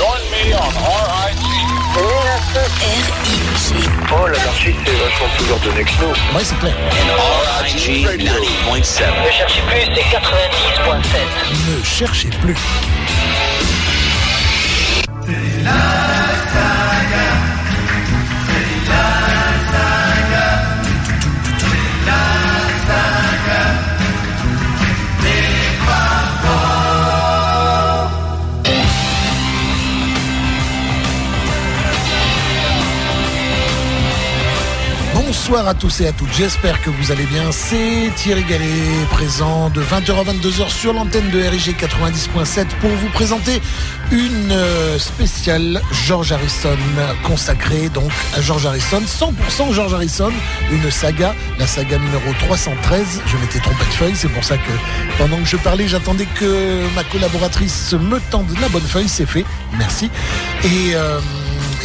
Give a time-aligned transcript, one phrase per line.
[0.00, 0.72] Join me on
[1.12, 1.44] RIG.
[1.94, 3.74] R-I-G.
[4.10, 6.08] Oh, l'anarchie, c'est vachement plus ordonné que nous.
[6.34, 6.74] Ouais, c'est clair.
[7.60, 9.02] RIG 90.7.
[9.26, 11.04] Ne cherchez plus, c'est 90.7.
[11.68, 12.56] Ne cherchez plus.
[35.50, 37.50] Bonsoir à tous et à toutes, j'espère que vous allez bien.
[37.50, 43.08] C'est Thierry Gallet, présent de 20h à 22h sur l'antenne de RIG 90.7 pour vous
[43.08, 43.60] présenter
[44.12, 46.76] une euh, spéciale George Harrison
[47.24, 50.30] consacrée donc à George Harrison, 100% George Harrison,
[50.70, 53.20] une saga, la saga numéro 313.
[53.26, 54.72] Je m'étais trompé de feuille, c'est pour ça que
[55.18, 59.44] pendant que je parlais, j'attendais que ma collaboratrice me tende la bonne feuille, c'est fait,
[59.76, 60.12] merci.
[60.62, 60.94] Et...
[60.94, 61.18] euh,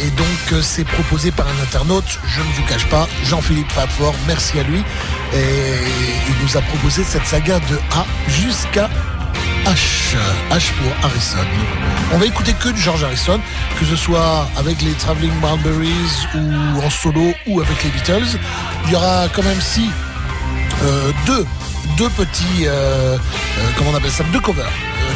[0.00, 4.14] et donc euh, c'est proposé par un internaute, je ne vous cache pas, Jean-Philippe Fabfort,
[4.26, 4.82] merci à lui.
[5.34, 5.74] Et
[6.28, 8.88] il nous a proposé cette saga de A jusqu'à
[9.64, 10.16] H,
[10.50, 11.38] H pour Harrison.
[12.12, 13.40] On va écouter que de George Harrison,
[13.78, 18.38] que ce soit avec les Traveling Barberries ou en solo ou avec les Beatles.
[18.84, 19.90] Il y aura quand même si
[21.26, 21.44] deux,
[21.96, 23.18] deux petits, euh, euh,
[23.76, 24.70] comment on appelle ça, deux covers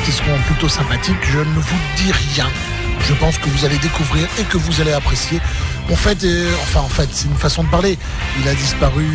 [0.05, 1.17] qui seront plutôt sympathiques.
[1.23, 2.47] Je ne vous dis rien.
[3.01, 5.41] Je pense que vous allez découvrir et que vous allez apprécier.
[5.91, 7.99] En fait, euh, enfin en fait, c'est une façon de parler.
[8.41, 9.07] Il a disparu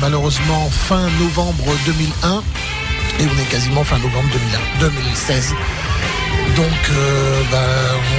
[0.00, 2.42] malheureusement fin novembre 2001
[3.20, 4.28] et on est quasiment fin novembre
[4.80, 5.54] 2001, 2016.
[6.56, 7.58] Donc, euh, bah,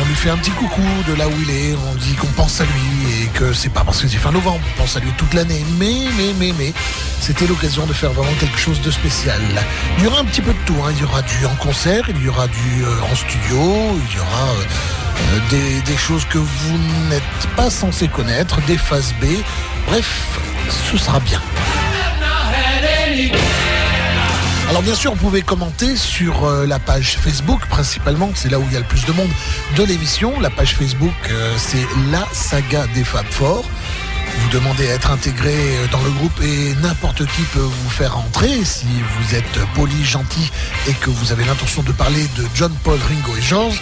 [0.01, 1.73] on lui fait un petit coucou de là où il est.
[1.89, 4.59] On dit qu'on pense à lui et que c'est pas parce que c'est fin novembre,
[4.75, 5.63] on pense à lui toute l'année.
[5.79, 6.73] Mais, mais, mais, mais,
[7.21, 9.39] c'était l'occasion de faire vraiment quelque chose de spécial.
[9.97, 10.75] Il y aura un petit peu de tout.
[10.85, 10.91] hein.
[10.95, 14.19] Il y aura du en concert, il y aura du euh, en studio, il y
[14.19, 16.77] aura euh, des, des choses que vous
[17.09, 19.25] n'êtes pas censé connaître, des phases B.
[19.87, 20.25] Bref,
[20.91, 21.41] ce sera bien.
[24.69, 28.63] Alors bien sûr, vous pouvez commenter sur euh, la page Facebook, principalement, c'est là où
[28.67, 29.29] il y a le plus de monde
[29.77, 30.39] de l'émission.
[30.39, 33.63] La page Facebook, euh, c'est la saga des Fab Four.
[34.37, 38.17] Vous demandez à être intégré euh, dans le groupe et n'importe qui peut vous faire
[38.17, 40.51] entrer si vous êtes poli, gentil
[40.87, 43.81] et que vous avez l'intention de parler de John, Paul, Ringo et George.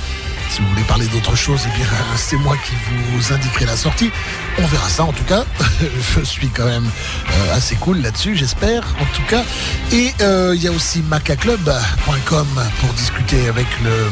[0.53, 1.84] Si vous voulez parler d'autre chose, eh
[2.16, 4.12] c'est moi qui vous indiquerai la sortie.
[4.59, 5.46] On verra ça en tout cas.
[6.16, 9.44] Je suis quand même euh, assez cool là-dessus, j'espère en tout cas.
[9.91, 12.47] Et euh, il y a aussi macaclub.com
[12.80, 14.12] pour discuter avec le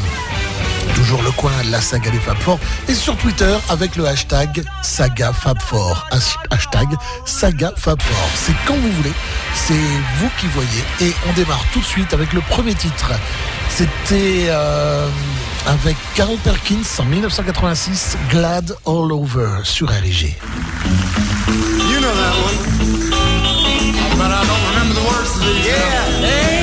[0.96, 5.34] toujours le coin la saga des Fab Four et sur Twitter avec le hashtag saga
[6.50, 6.90] Hashtag
[7.24, 7.72] saga.
[8.34, 9.14] C'est quand vous voulez,
[9.54, 9.74] c'est
[10.18, 10.84] vous qui voyez.
[11.02, 13.12] Et on démarre tout de suite avec le premier titre.
[13.70, 15.08] C'était euh,
[15.68, 20.36] avec Carl Perkins en 1986, Glad All Over sur RIG.
[21.90, 22.58] You know that one.
[24.18, 25.66] But I don't remember the words to these.
[25.66, 26.52] Yeah.
[26.52, 26.61] Ain't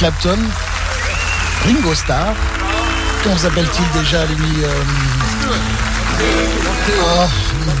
[0.00, 0.38] Clapton.
[1.66, 2.32] Ringo Starr.
[3.22, 4.82] Comment s'appelle-t-il déjà lui euh,
[7.02, 7.26] oh,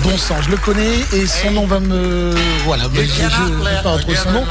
[0.02, 2.34] Bon sang, je le connais et son nom va me...
[2.66, 4.44] Voilà, mais je ne pas retrouver son nom.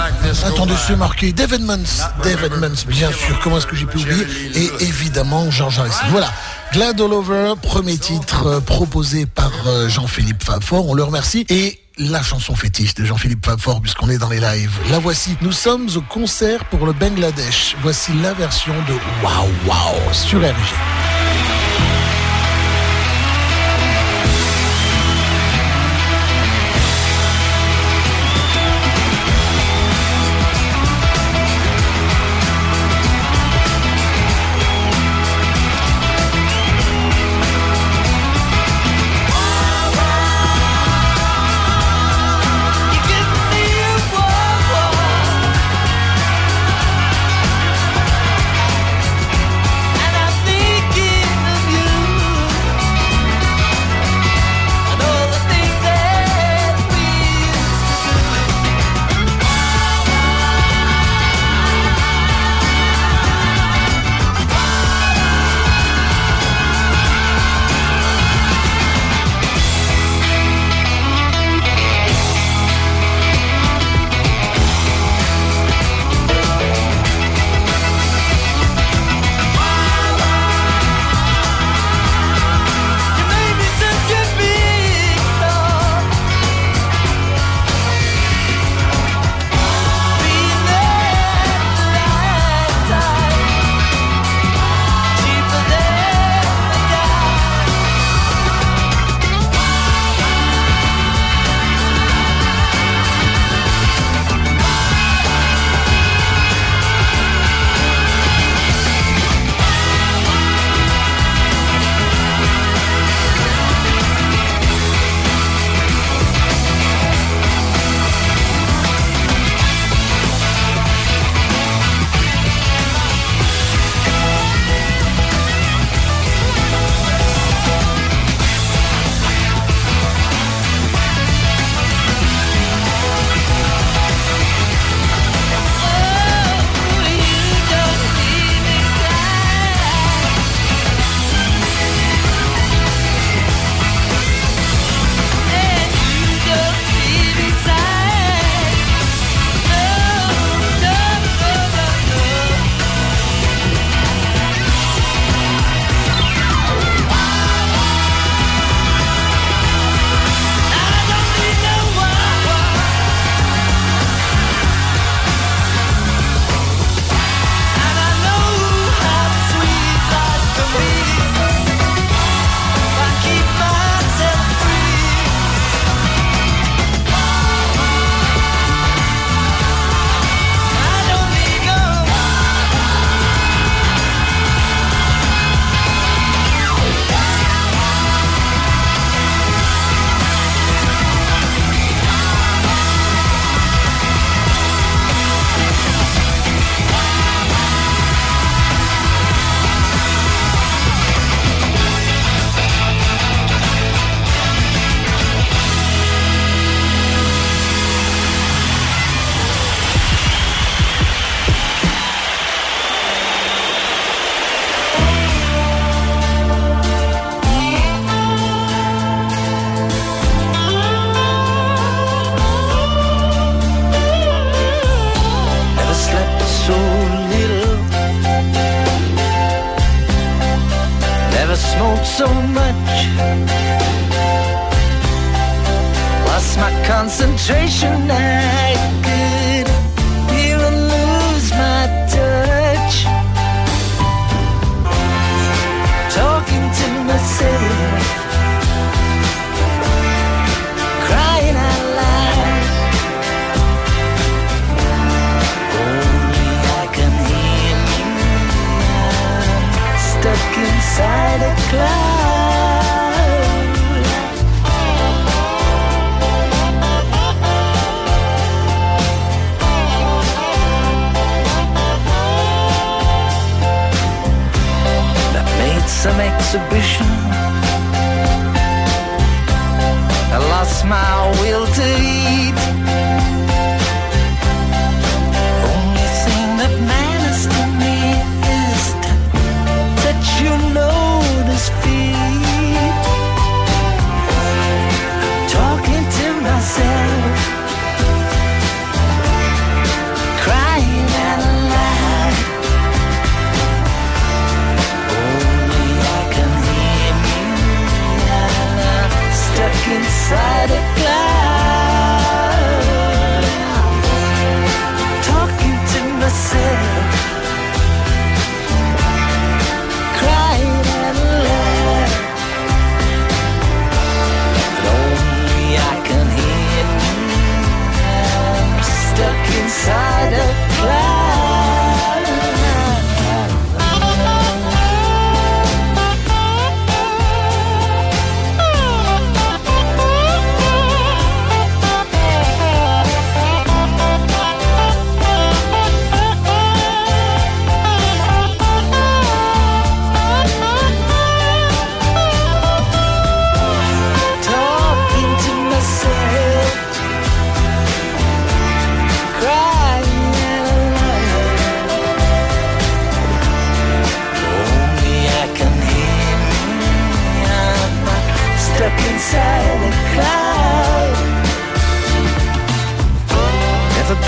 [0.48, 1.84] Attendez, c'est marqué Dave Edmonds.
[2.24, 4.26] Dave Edmonds, bien sûr, comment est-ce que j'ai pu oublier?
[4.56, 6.06] Et évidemment, George Harrison.
[6.10, 6.34] Voilà,
[6.74, 10.90] Glad All Over, premier titre euh, proposé par euh, Jean-Philippe Fafort.
[10.90, 11.46] On le remercie.
[11.50, 14.72] Et la chanson fétiche de Jean-Philippe Fafort, puisqu'on est dans les lives.
[14.90, 15.38] La voici.
[15.42, 17.76] Nous sommes au concert pour le Bangladesh.
[17.82, 18.94] Voici la version de
[19.24, 20.99] Wow Wow sur RG.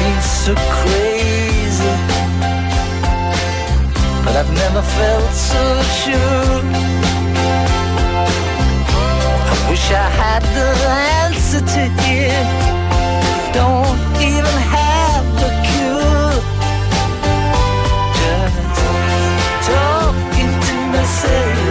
[0.01, 1.93] been so crazy,
[4.24, 5.63] but I've never felt so
[6.01, 6.62] sure.
[9.51, 10.70] I wish I had the
[11.24, 11.84] answer to
[12.24, 12.48] it.
[13.60, 16.34] Don't even have the cure.
[18.20, 18.58] Just
[19.67, 21.71] talking to myself.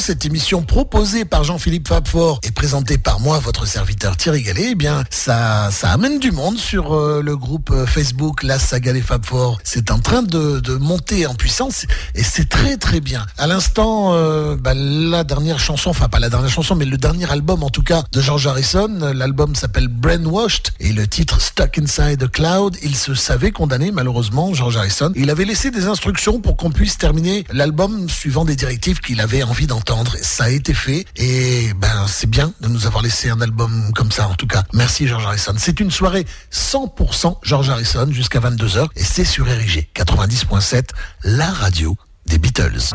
[0.00, 4.74] Cette émission proposée par Jean-Philippe Fabfort et présentée par moi, votre serviteur Thierry Gallet, eh
[4.74, 9.58] bien, ça, amène du monde sur euh, le groupe euh, Facebook La Saga des Fabfort.
[9.62, 13.26] C'est en train de, de monter en puissance et c'est très très bien.
[13.36, 17.30] À l'instant, euh, bah, la dernière chanson, enfin pas la dernière chanson, mais le dernier
[17.30, 19.12] album en tout cas de George Harrison.
[19.14, 22.76] L'album s'appelle Brainwashed et le titre Stuck Inside a Cloud.
[22.82, 25.12] Il se savait condamné malheureusement, George Harrison.
[25.14, 29.42] Il avait laissé des instructions pour qu'on puisse terminer l'album suivant des directives qu'il avait
[29.42, 29.89] envie d'entendre.
[30.22, 34.12] Ça a été fait et ben c'est bien de nous avoir laissé un album comme
[34.12, 34.62] ça en tout cas.
[34.72, 35.54] Merci George Harrison.
[35.58, 40.90] C'est une soirée 100% George Harrison jusqu'à 22h et c'est sur RIG 90.7,
[41.24, 42.94] la radio des Beatles.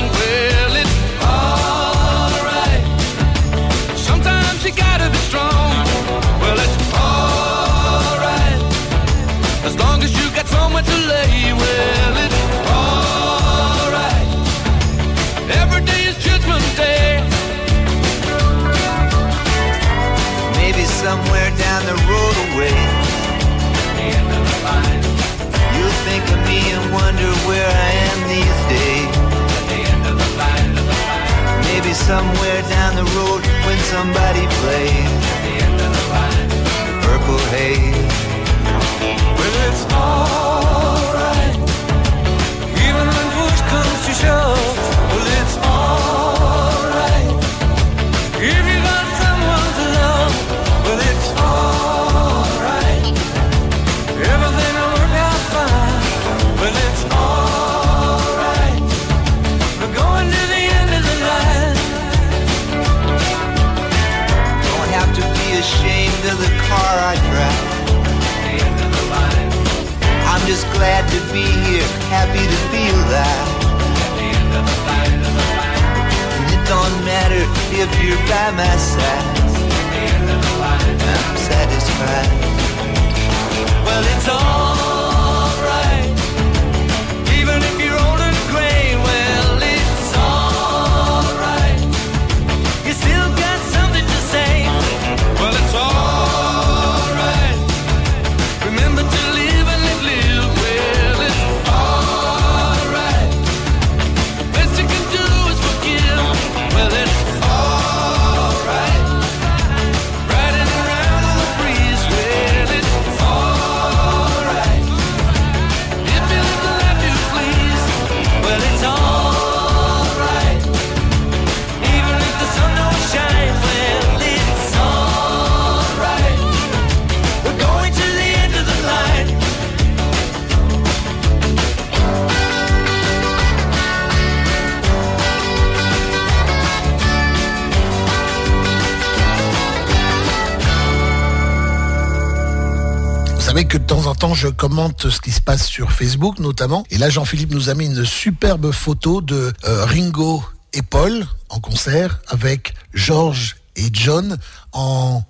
[144.61, 146.85] commente ce qui se passe sur Facebook notamment.
[146.91, 150.43] Et là, Jean-Philippe nous a mis une superbe photo de euh, Ringo
[150.73, 154.37] et Paul en concert avec George et John
[154.71, 155.23] en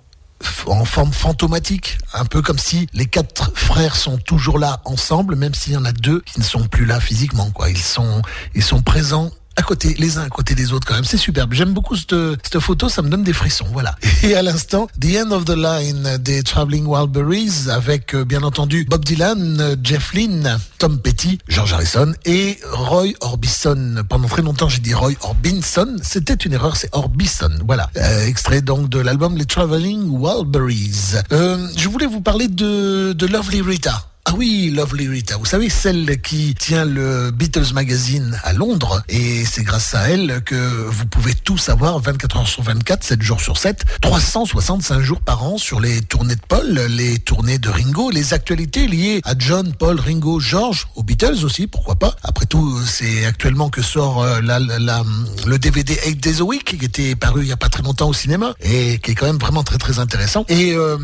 [0.66, 5.54] en forme fantomatique, un peu comme si les quatre frères sont toujours là ensemble, même
[5.54, 7.50] s'il y en a deux qui ne sont plus là physiquement.
[7.52, 7.70] Quoi.
[7.70, 8.22] Ils sont,
[8.54, 9.30] ils sont présents
[9.62, 11.04] à côté, les uns à côté des autres quand même.
[11.04, 11.52] C'est superbe.
[11.52, 13.66] J'aime beaucoup cette, cette photo, ça me donne des frissons.
[13.72, 13.94] Voilà.
[14.24, 18.84] Et à l'instant, The End of the Line des Traveling Wildberries avec euh, bien entendu
[18.90, 24.02] Bob Dylan, Jeff Lynne, Tom Petty, George Harrison et Roy Orbison.
[24.08, 25.96] Pendant très longtemps, j'ai dit Roy Orbison.
[26.02, 27.50] C'était une erreur, c'est Orbison.
[27.64, 27.88] Voilà.
[27.96, 31.20] Euh, extrait donc de l'album Les Traveling Wildberries.
[31.30, 34.08] Euh, je voulais vous parler de, de Lovely Rita.
[34.24, 39.44] Ah oui, Lovely Rita, vous savez, celle qui tient le Beatles Magazine à Londres, et
[39.44, 40.54] c'est grâce à elle que
[40.88, 45.42] vous pouvez tout savoir 24 heures sur 24, 7 jours sur 7, 365 jours par
[45.42, 49.74] an sur les tournées de Paul, les tournées de Ringo, les actualités liées à John,
[49.74, 52.14] Paul, Ringo, George, aux Beatles aussi, pourquoi pas.
[52.22, 55.02] Après tout, c'est actuellement que sort euh, la, la-
[55.46, 58.08] le DVD 8 Days a Week, qui était paru il y a pas très longtemps
[58.08, 60.46] au cinéma, et qui est quand même vraiment très très intéressant.
[60.50, 60.96] Euh,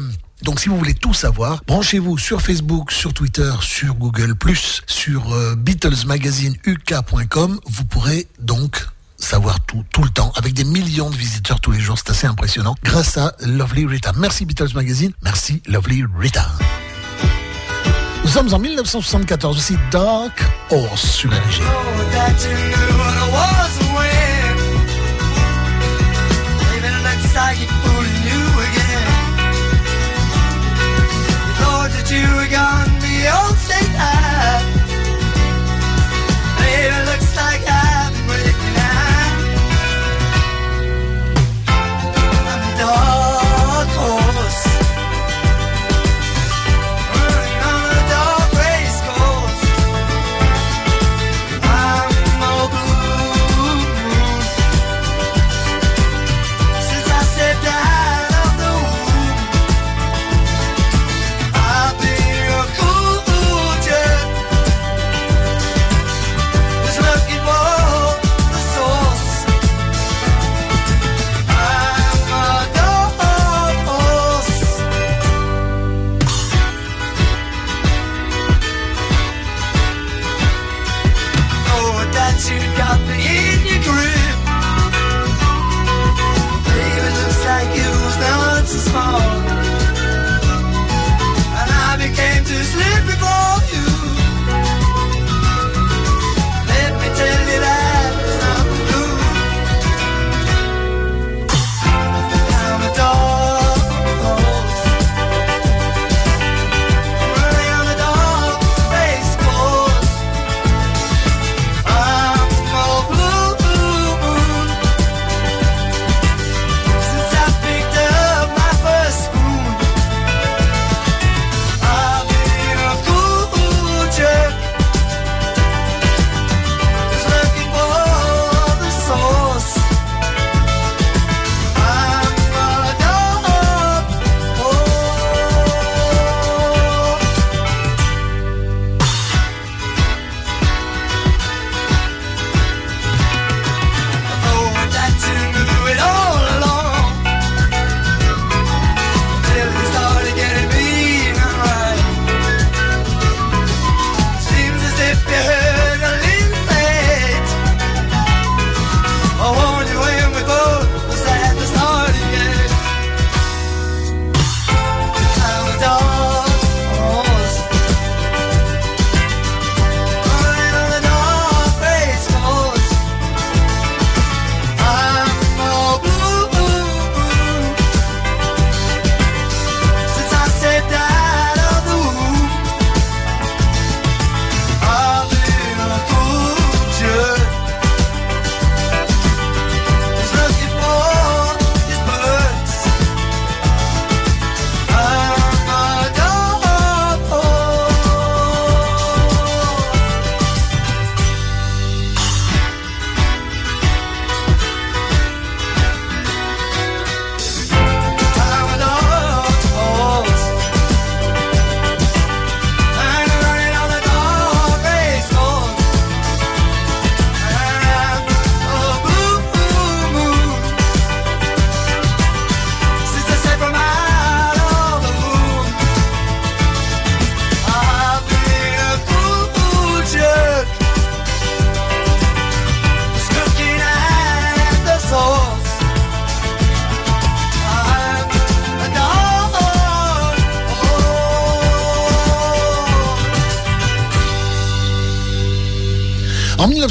[0.42, 4.34] donc si vous voulez tout savoir, branchez-vous sur Facebook, sur Twitter, sur Google+,
[4.86, 7.60] sur euh, BeatlesMagazineUK.com.
[7.66, 11.80] Vous pourrez donc savoir tout, tout le temps, avec des millions de visiteurs tous les
[11.80, 11.98] jours.
[11.98, 12.76] C'est assez impressionnant.
[12.84, 14.12] Grâce à Lovely Rita.
[14.16, 15.12] Merci Beatles Magazine.
[15.22, 16.46] Merci Lovely Rita.
[18.24, 21.62] Nous sommes en 1974 aussi Dark Horse sur RG.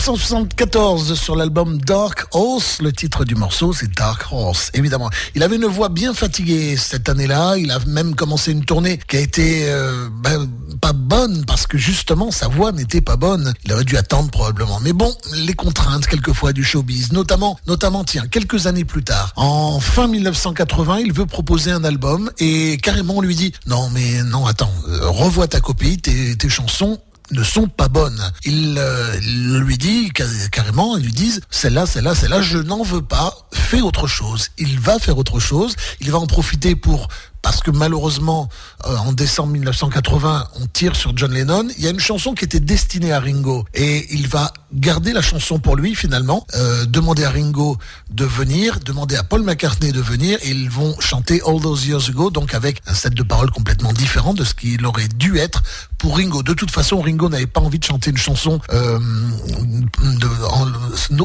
[0.08, 5.10] 1974, sur l'album Dark Horse, le titre du morceau c'est Dark Horse, évidemment.
[5.36, 9.18] Il avait une voix bien fatiguée cette année-là, il a même commencé une tournée qui
[9.18, 10.48] a été euh, ben,
[10.80, 13.54] pas bonne parce que justement sa voix n'était pas bonne.
[13.66, 14.80] Il aurait dû attendre probablement.
[14.80, 15.14] Mais bon,
[15.46, 21.00] les contraintes quelquefois du showbiz, notamment, notamment tiens, quelques années plus tard, en fin 1980,
[21.00, 25.10] il veut proposer un album et carrément on lui dit non mais non attends, euh,
[25.10, 26.98] revois ta copie, tes, tes chansons
[27.32, 28.22] ne sont pas bonnes.
[28.46, 33.02] Il, euh, lui dit ca- carrément, ils lui disent celle-là, celle-là, celle-là, je n'en veux
[33.02, 34.50] pas, fais autre chose.
[34.58, 37.08] Il va faire autre chose, il va en profiter pour
[37.48, 38.50] parce que malheureusement,
[38.86, 41.70] euh, en décembre 1980, on tire sur John Lennon.
[41.78, 45.22] Il y a une chanson qui était destinée à Ringo et il va garder la
[45.22, 47.78] chanson pour lui finalement, euh, demander à Ringo
[48.10, 52.10] de venir, demander à Paul McCartney de venir et ils vont chanter All Those Years
[52.10, 55.64] Ago, donc avec un set de paroles complètement différent de ce qu'il aurait dû être
[55.98, 56.44] pour Ringo.
[56.44, 59.00] De toute façon, Ringo n'avait pas envie de chanter une chanson euh,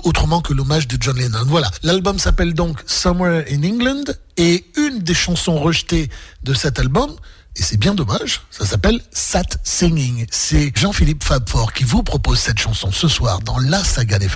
[0.05, 1.47] autrement que l'hommage de John Lennon.
[1.47, 1.69] Voilà.
[1.83, 4.05] L'album s'appelle donc Somewhere in England
[4.37, 6.09] et une des chansons rejetées
[6.43, 7.15] de cet album,
[7.57, 10.27] et c'est bien dommage, ça s'appelle Sat Singing.
[10.31, 14.29] C'est Jean-Philippe Fabfort qui vous propose cette chanson ce soir dans la saga des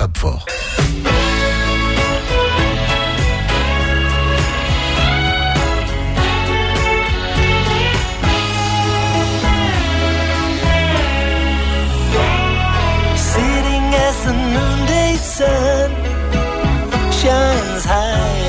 [17.88, 18.05] high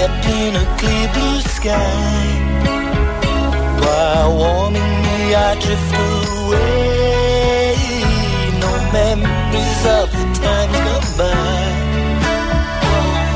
[0.08, 2.28] up in a clear blue sky.
[3.84, 7.76] While warming me, I drift away.
[8.64, 11.68] No memories of the times gone by.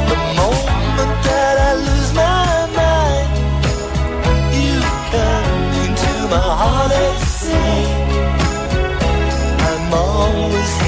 [0.10, 3.32] The moment that I lose my mind,
[4.60, 4.76] you
[5.14, 7.76] come into my heart and say.
[9.68, 10.81] I'm always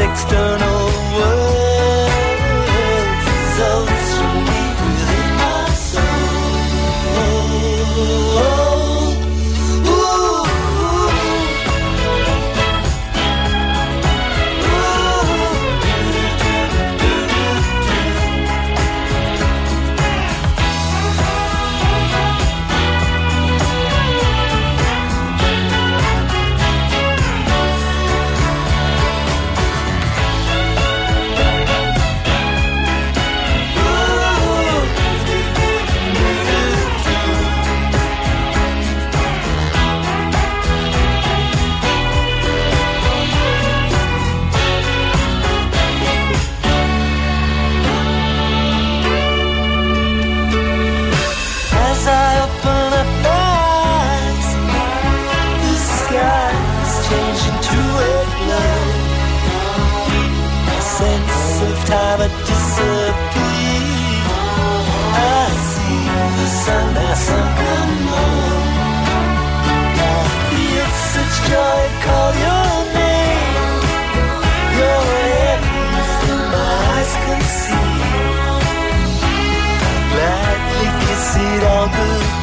[0.00, 0.75] external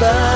[0.04, 0.33] 봐.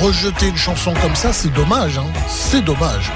[0.00, 1.98] Rejeter une chanson comme ça, c'est dommage.
[1.98, 2.06] Hein.
[2.28, 3.10] C'est dommage.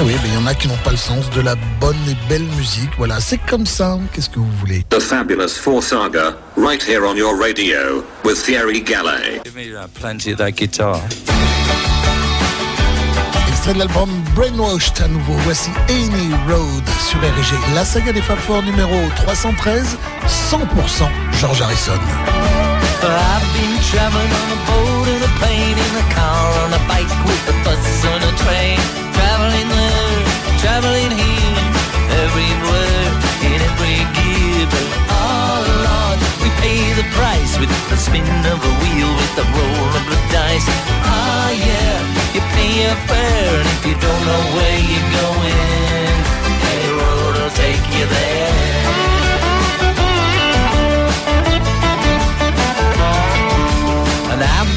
[0.00, 1.96] Ah oui, mais il y en a qui n'ont pas le sens de la bonne
[2.08, 2.90] et belle musique.
[2.98, 3.98] Voilà, c'est comme ça.
[4.12, 4.84] Qu'est-ce que vous voulez?
[4.90, 9.42] The Fabulous Four Saga, right here on your radio, with Thierry Gallet.
[9.44, 11.00] Give me uh, plenty of that guitar.
[13.48, 15.34] Extrait de l'album Brainwashed à nouveau.
[15.44, 17.74] Voici Any Road sur RG.
[17.74, 19.96] La saga des Fab Four numéro 313,
[20.28, 21.08] 100%
[21.40, 21.98] George Harrison.
[23.00, 27.14] I've been traveling on a boat and a plane in a car on a bike
[27.26, 28.78] with a bus on a train.
[29.14, 30.20] Traveling there,
[30.62, 31.58] traveling here,
[32.24, 33.06] everywhere,
[33.46, 34.66] in every gear.
[34.72, 39.46] But oh Lord, we pay the price with the spin of a wheel, with the
[39.56, 40.68] roll of the dice.
[41.06, 41.96] Ah yeah,
[42.34, 46.16] you pay your fare, and if you don't know where you're going,
[46.70, 49.17] any road will take you there.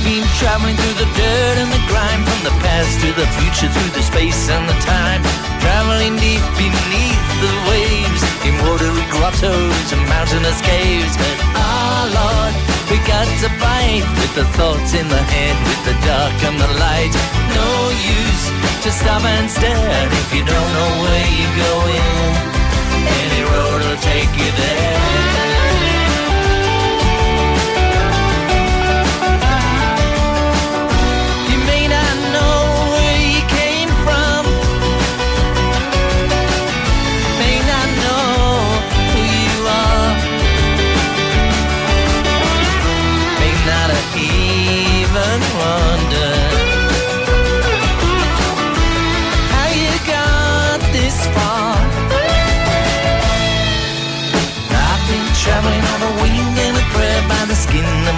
[0.03, 3.93] Been traveling through the dirt and the grime From the past to the future, through
[3.93, 5.21] the space and the time.
[5.61, 11.13] Traveling deep beneath the waves In watery grottos and mountainous caves.
[11.17, 12.53] But ah Lord,
[12.89, 16.71] we got to fight With the thoughts in the head, with the dark and the
[16.81, 17.13] light.
[17.53, 18.43] No use
[18.83, 22.33] to stop and stare If you don't know where you're going.
[23.21, 26.00] Any road will take you there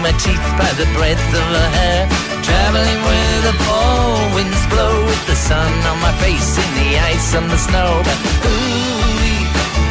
[0.03, 2.01] my teeth, by the breadth of her hair.
[2.43, 7.33] Traveling where the fall winds blow with the sun on my face in the ice
[7.33, 8.03] and the snow.
[8.03, 9.39] But ooh,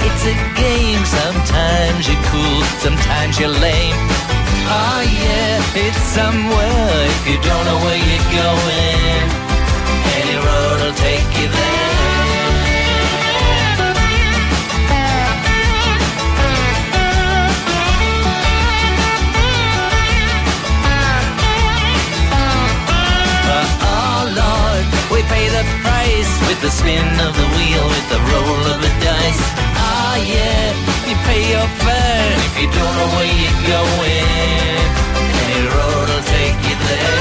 [0.07, 1.03] it's a game.
[1.09, 4.01] Sometimes you're cool, sometimes you're lame.
[4.69, 9.25] Oh yeah, it's somewhere if you don't know where you're going.
[10.21, 12.02] Any road will take you there.
[26.63, 29.43] The spin of the wheel, with the roll of the dice.
[29.83, 30.71] Ah yeah,
[31.11, 34.87] you pay your fare if you don't know where you're going.
[35.43, 37.19] Any road will take you there.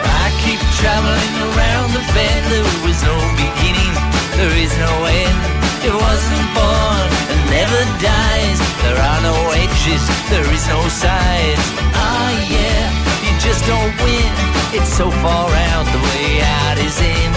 [0.00, 2.44] I keep traveling around the bend.
[2.48, 3.92] There was no beginning,
[4.40, 5.38] there is no end.
[5.84, 8.58] It wasn't born and never dies.
[8.80, 11.64] There are no edges, there is no sides.
[12.00, 12.88] Ah yeah,
[13.42, 14.32] just don't win.
[14.72, 17.30] It's so far out, the way out is in.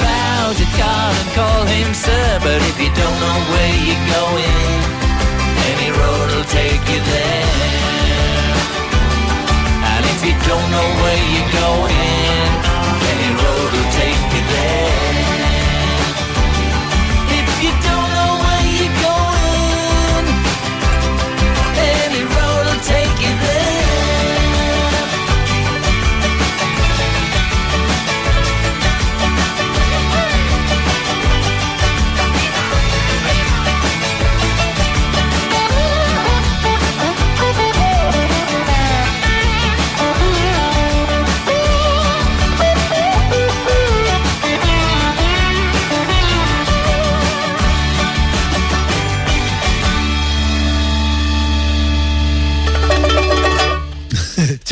[0.00, 4.72] Bow to God and call him sir, but if you don't know where you're going,
[5.72, 7.52] any road will take you there.
[9.92, 12.48] And if you don't know where you're going,
[13.12, 15.11] any road will take you there.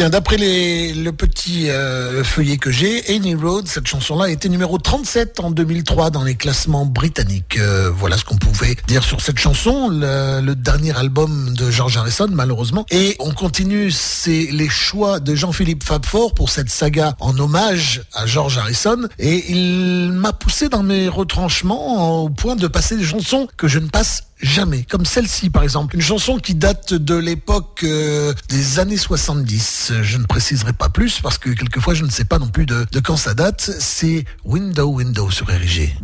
[0.08, 5.50] D'après le petit euh, feuillet que j'ai, Any Road, cette chanson-là était numéro 37 en
[5.50, 7.58] 2003 dans les classements britanniques.
[7.58, 11.98] Euh, voilà ce qu'on pouvait dire sur cette chanson, le, le dernier album de George
[11.98, 12.86] Harrison, malheureusement.
[12.90, 18.24] Et on continue, c'est les choix de Jean-Philippe Fabfort pour cette saga en hommage à
[18.24, 19.06] George Harrison.
[19.18, 23.78] Et il m'a poussé dans mes retranchements au point de passer des chansons que je
[23.78, 24.84] ne passe jamais.
[24.84, 25.94] Comme celle-ci, par exemple.
[25.94, 29.92] Une chanson qui date de l'époque euh, des années 70.
[30.02, 32.86] Je ne préciserai pas plus parce que quelquefois je ne sais pas non plus de,
[32.90, 33.70] de quand ça date.
[33.78, 35.94] C'est Window Window sur RG.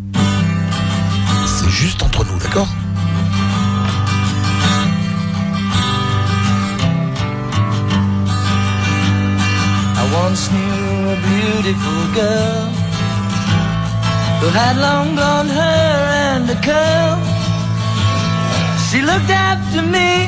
[1.46, 2.68] C'est juste entre nous, d'accord?
[10.24, 12.70] Once knew a beautiful girl
[14.40, 17.45] who had long and a curl.
[18.96, 20.24] She looked after me,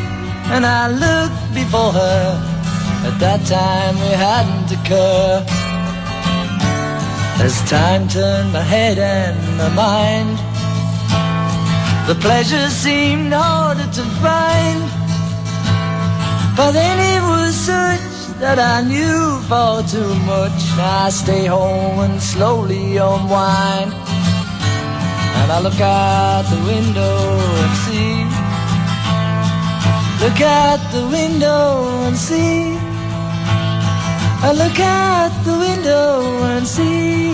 [0.53, 2.21] and I looked before her.
[3.09, 5.45] At that time we hadn't a occurred.
[7.41, 10.37] As time turned my head and my mind,
[12.09, 14.81] the pleasure seemed harder to find.
[16.55, 20.61] But then it was such that I knew far too much.
[20.77, 23.95] I stay home and slowly unwind.
[25.41, 28.18] And I look out the window and see.
[30.21, 32.77] Look out the window and see.
[34.43, 37.33] I look out the window and see.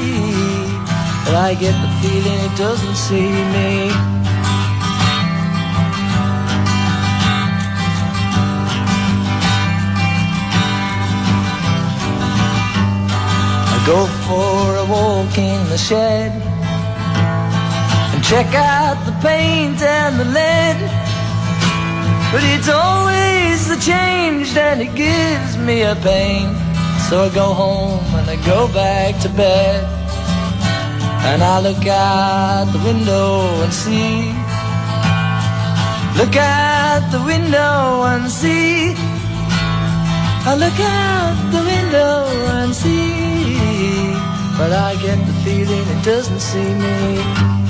[1.25, 3.89] But I get the feeling it doesn't see me.
[13.73, 16.33] I go for a walk in the shed
[18.13, 21.14] and check out the paint and the lead.
[22.35, 26.51] But it's always the change and it gives me a pain.
[27.09, 29.85] So I go home and I go back to bed.
[31.31, 34.35] And I look out the window and see.
[36.19, 38.95] Look out the window and see.
[40.51, 42.27] I look out the window
[42.59, 44.11] and see.
[44.59, 47.64] But I get the feeling it doesn't see me.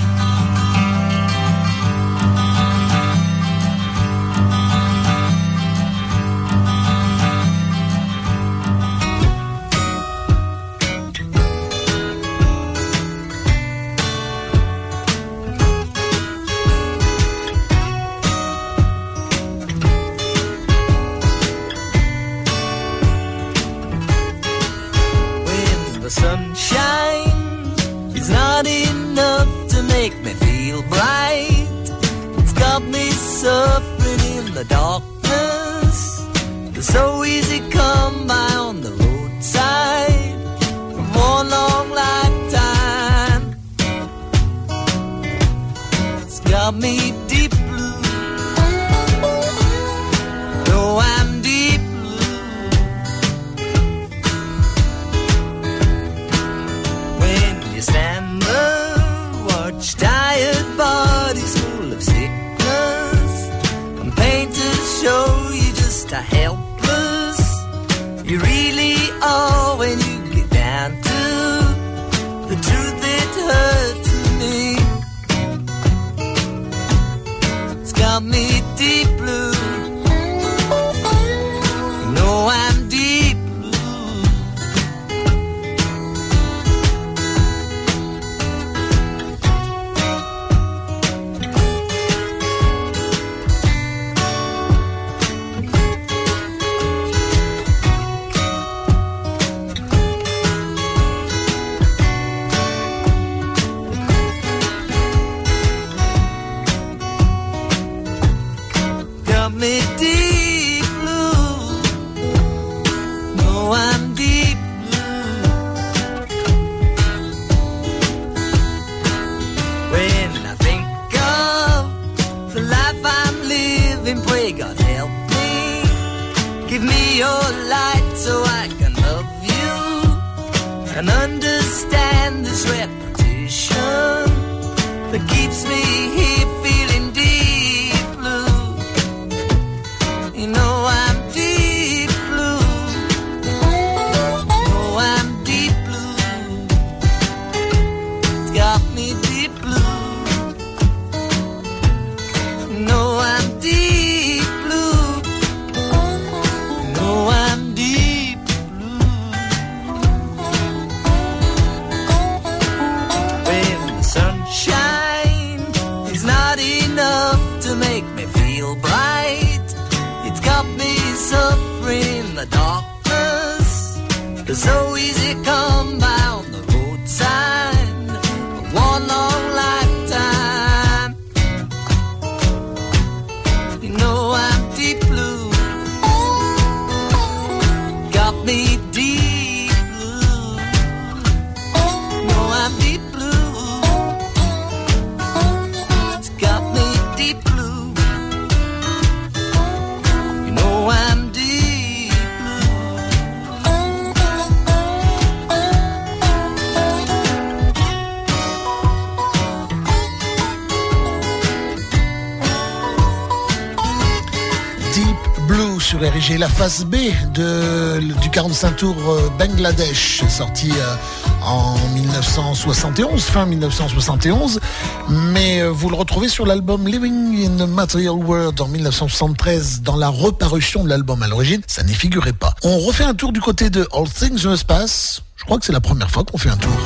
[216.05, 216.97] RG, la phase B
[217.33, 220.97] du 45 tours euh, Bangladesh, sorti euh,
[221.43, 224.61] en 1971, fin 1971.
[225.09, 229.97] Mais euh, vous le retrouvez sur l'album Living in the Material World en 1973, dans
[229.97, 231.63] la reparution de l'album à l'origine.
[231.67, 232.55] Ça n'y figurait pas.
[232.65, 235.23] On refait un tour du côté de All Things Must Pass.
[235.37, 236.77] Je crois que c'est la première fois qu'on fait un tour.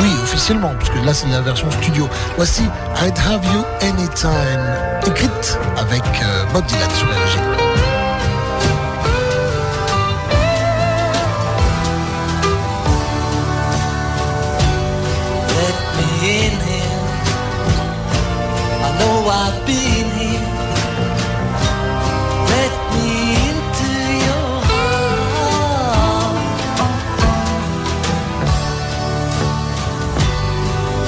[0.00, 2.08] Oui, officiellement, puisque là c'est la version studio.
[2.36, 2.62] Voici
[3.00, 6.02] I'd Have You Anytime, écrite avec
[6.52, 7.60] Bob Dylan sur RG.
[7.60, 7.69] Let
[19.28, 20.46] I've been here.
[22.34, 23.10] Let me
[23.50, 23.92] into
[24.26, 26.36] your heart.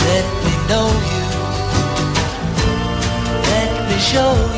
[0.09, 1.25] Let me know you.
[3.51, 4.52] Let me show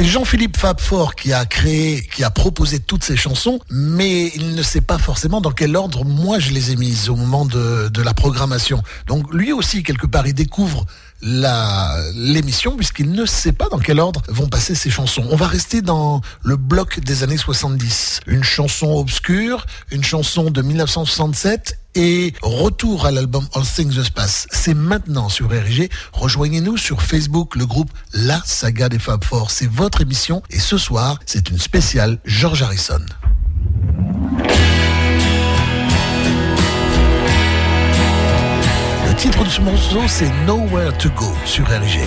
[0.00, 4.62] c'est Jean-Philippe Fabfort qui a créé, qui a proposé toutes ces chansons, mais il ne
[4.62, 8.00] sait pas forcément dans quel ordre moi je les ai mises au moment de, de
[8.02, 8.82] la programmation.
[9.08, 10.86] Donc lui aussi quelque part il découvre
[11.20, 15.26] la l'émission puisqu'il ne sait pas dans quel ordre vont passer ces chansons.
[15.28, 18.20] On va rester dans le bloc des années 70.
[18.26, 24.46] Une chanson obscure, une chanson de 1967 et retour à l'album All Things Must Pass.
[24.50, 25.88] C'est maintenant sur RG.
[26.12, 29.50] Rejoignez-nous sur Facebook, le groupe La Saga des Fab Four.
[29.50, 33.00] C'est votre émission et ce soir, c'est une spéciale George Harrison.
[39.06, 42.00] Le titre de ce morceau, c'est Nowhere to Go sur RG.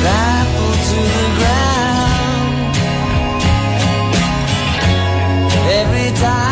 [0.00, 2.76] Trampled to the ground.
[5.80, 6.49] Every time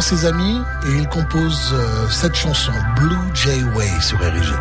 [0.00, 4.54] ses amis et il compose euh, cette chanson Blue Jay Way sur RG.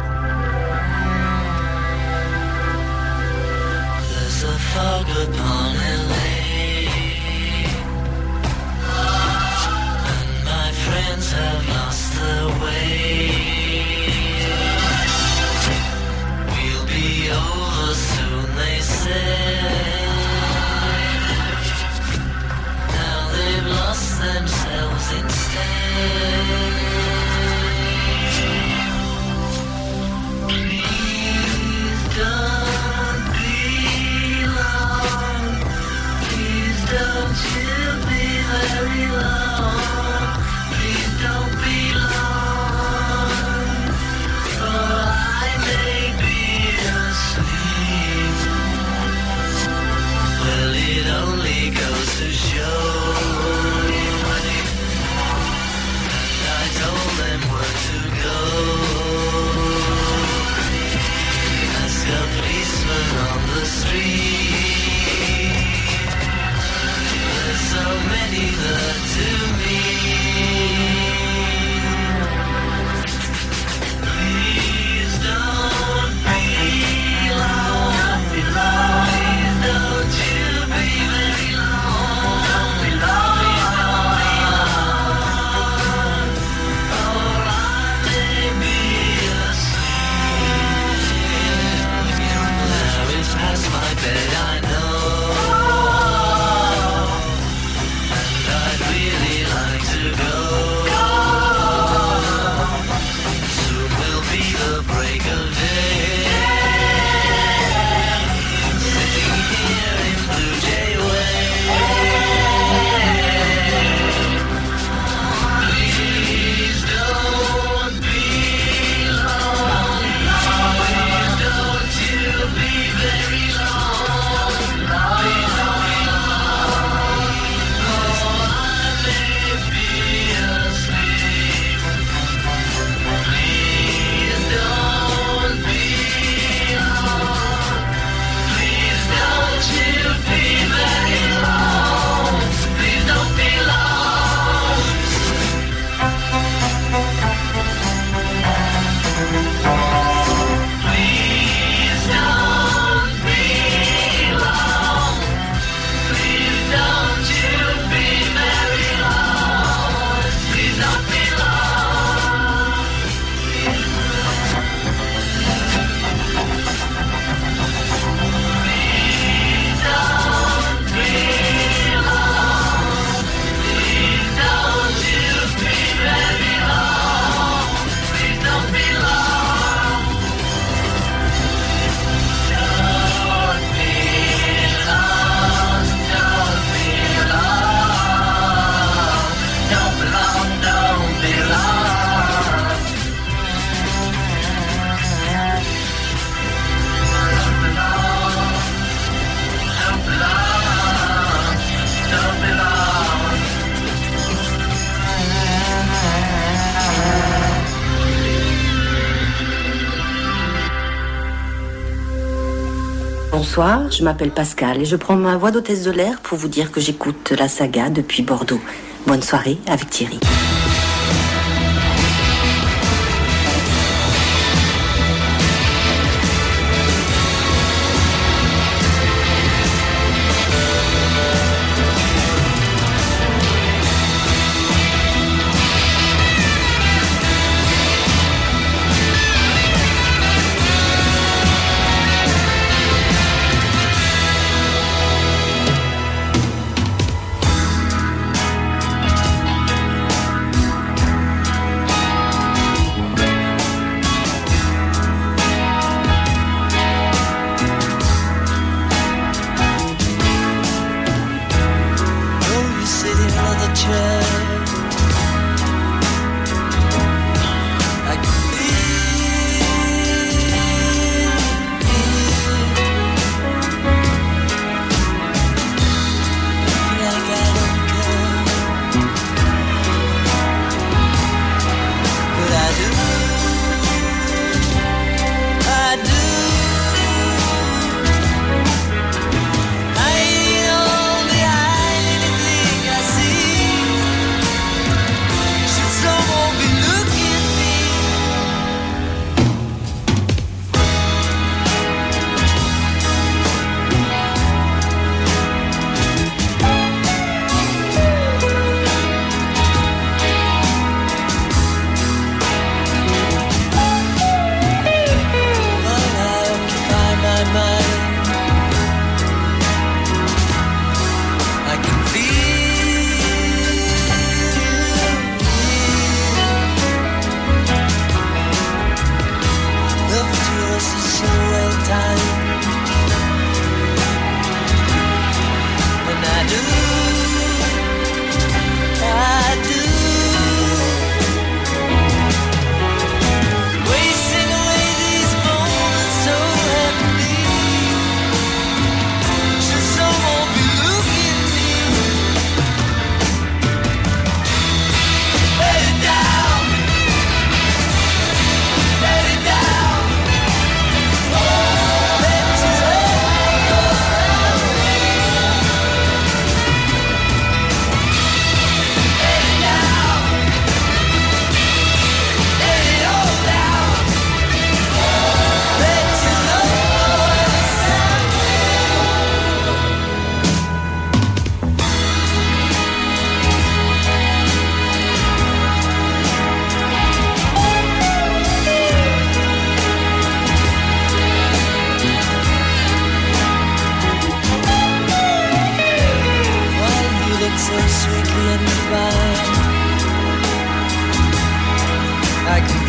[213.55, 216.71] Bonsoir, je m'appelle Pascal et je prends ma voix d'hôtesse de l'air pour vous dire
[216.71, 218.59] que j'écoute la saga depuis Bordeaux.
[219.05, 220.19] Bonne soirée avec Thierry.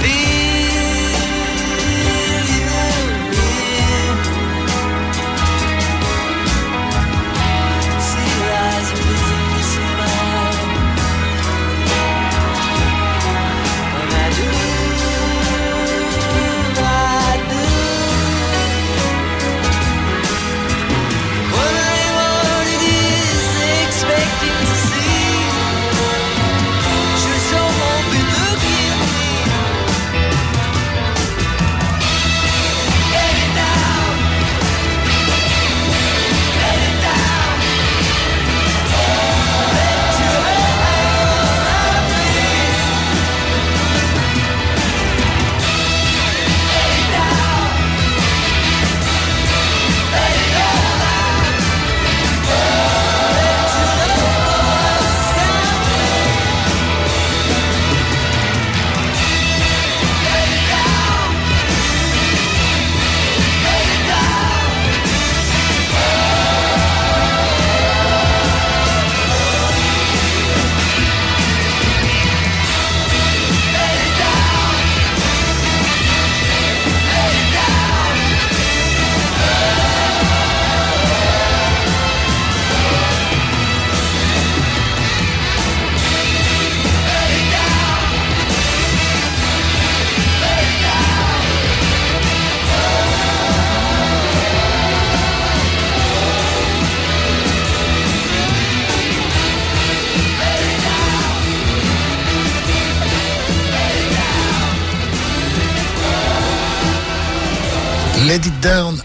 [0.05, 0.34] be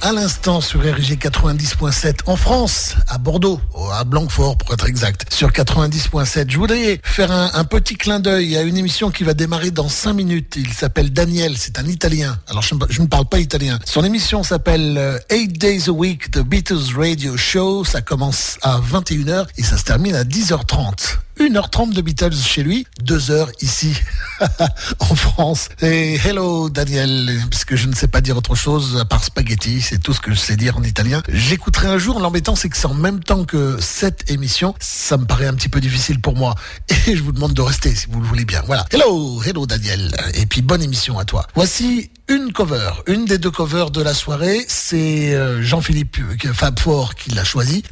[0.09, 3.61] à l'instant sur RG 90.7 en France, à Bordeaux,
[3.93, 6.49] à Blanquefort pour être exact, sur 90.7.
[6.49, 10.13] Je voudrais faire un, petit clin d'œil à une émission qui va démarrer dans 5
[10.13, 10.55] minutes.
[10.57, 12.39] Il s'appelle Daniel, c'est un Italien.
[12.47, 13.77] Alors je, ne- je ne parle pas italien.
[13.85, 17.85] Son émission s'appelle euh, 8 Days a Week, The Beatles Radio Show.
[17.85, 21.19] Ça commence à 21h et ça se termine à 10h30.
[21.49, 23.93] 1h30 de Beatles chez lui, 2h ici
[24.99, 25.69] en France.
[25.81, 29.81] Et hello Daniel, parce que je ne sais pas dire autre chose à part spaghetti,
[29.81, 31.23] c'est tout ce que je sais dire en italien.
[31.27, 35.25] J'écouterai un jour, l'embêtant c'est que c'est en même temps que cette émission, ça me
[35.25, 36.53] paraît un petit peu difficile pour moi.
[37.07, 38.61] Et je vous demande de rester si vous le voulez bien.
[38.67, 38.85] Voilà.
[38.91, 40.15] Hello, hello Daniel.
[40.35, 41.47] Et puis bonne émission à toi.
[41.55, 47.15] Voici une cover, une des deux covers de la soirée, c'est euh, Jean-Philippe euh, Fabfort
[47.15, 47.83] qui l'a choisi.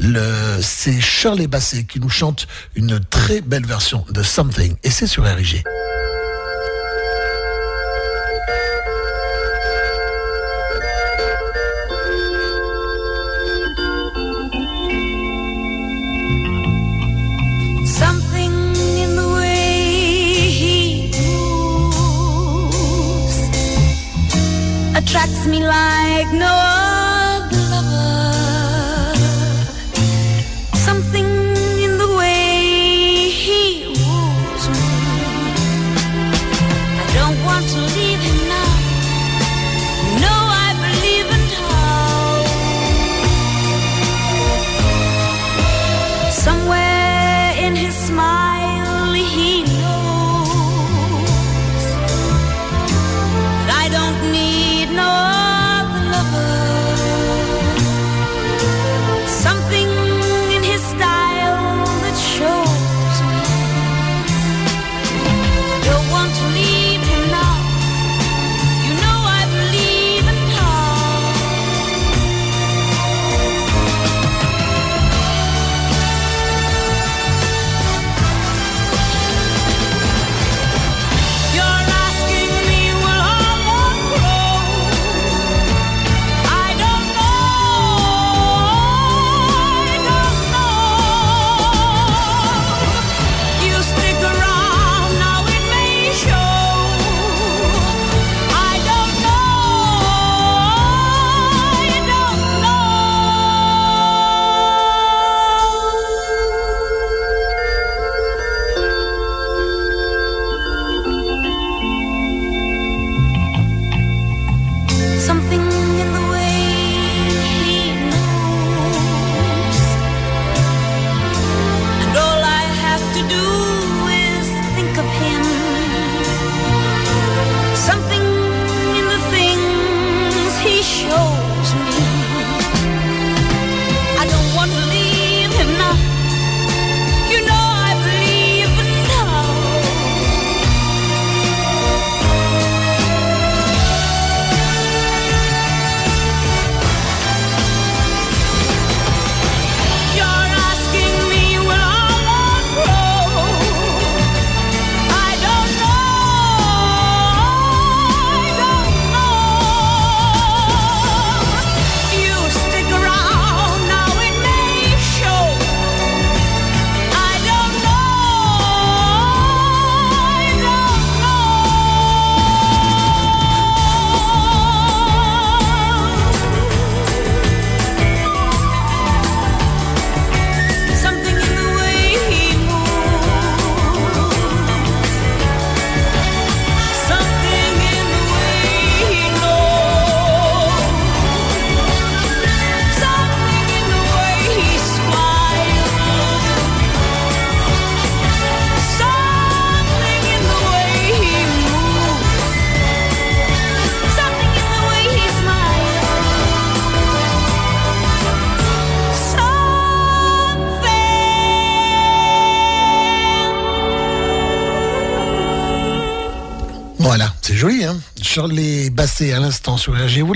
[0.61, 5.23] C'est Shirley Bassey qui nous chante une très belle version de Something et c'est sur
[5.23, 5.63] RIG.
[25.17, 26.76] Attracts me like no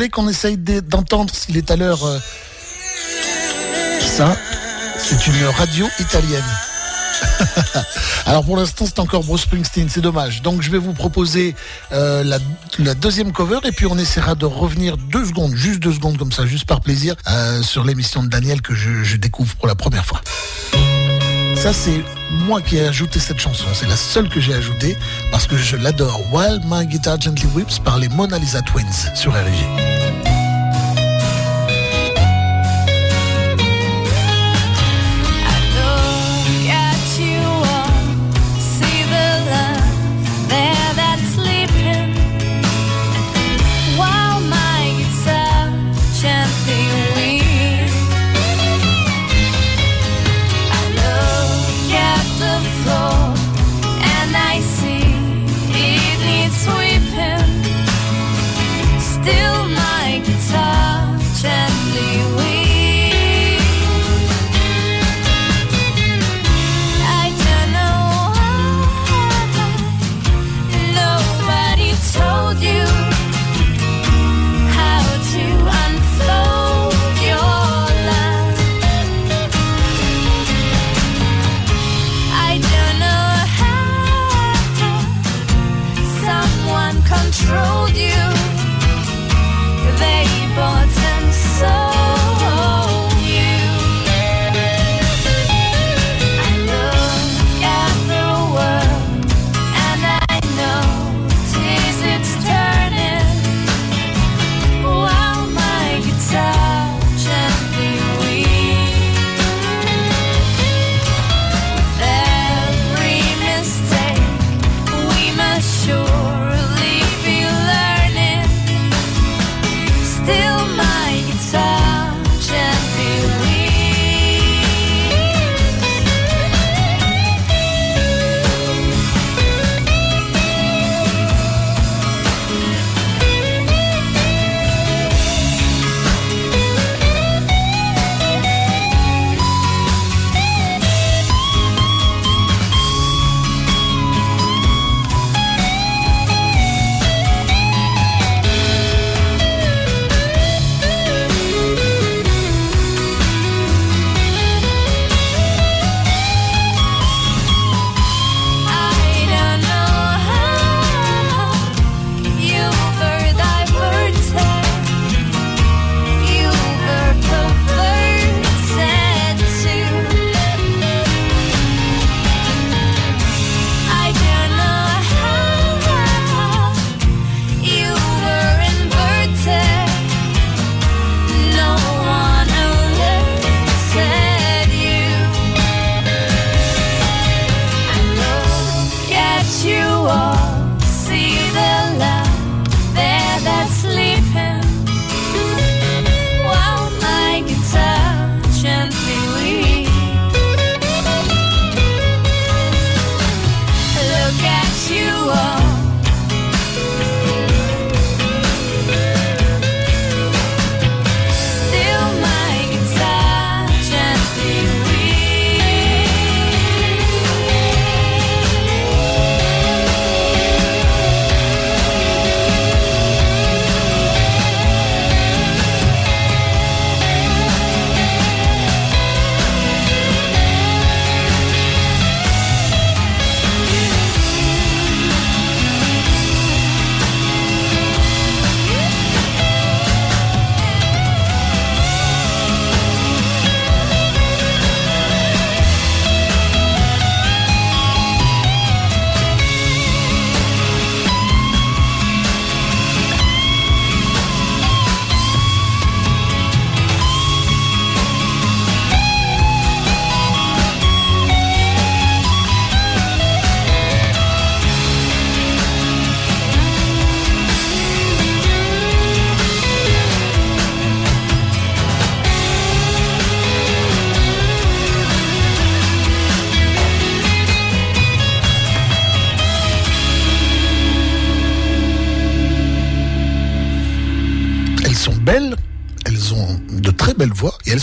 [0.10, 2.20] qu'on essaye de- d'entendre s'il est à l'heure euh,
[4.00, 4.36] Ça,
[4.98, 6.44] c'est une radio italienne.
[8.26, 10.42] Alors pour l'instant c'est encore Bruce Springsteen, c'est dommage.
[10.42, 11.56] Donc je vais vous proposer
[11.92, 16.18] euh, la, deuxième cover et puis on essaiera de revenir deux secondes, juste deux secondes
[16.18, 19.76] comme ça, juste par plaisir, euh, sur l'émission de Daniel que je découvre pour la
[19.76, 20.22] première fois.
[21.62, 24.98] Ça c'est moi qui ai ajouté cette chanson, c'est la seule que j'ai ajoutée
[25.30, 26.20] parce que je l'adore.
[26.34, 30.01] While My Guitar Gently Whips par les Mona Lisa Twins sur RG.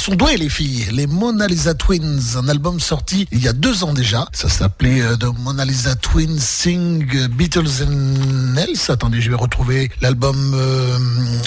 [0.08, 0.86] Sont les filles.
[0.92, 4.26] Les Mona Lisa Twins, un album sorti il y a deux ans déjà.
[4.32, 8.90] Ça s'appelait euh, The Mona Lisa Twins Sing Beatles and Else.
[8.90, 10.98] Attendez, je vais retrouver l'album euh,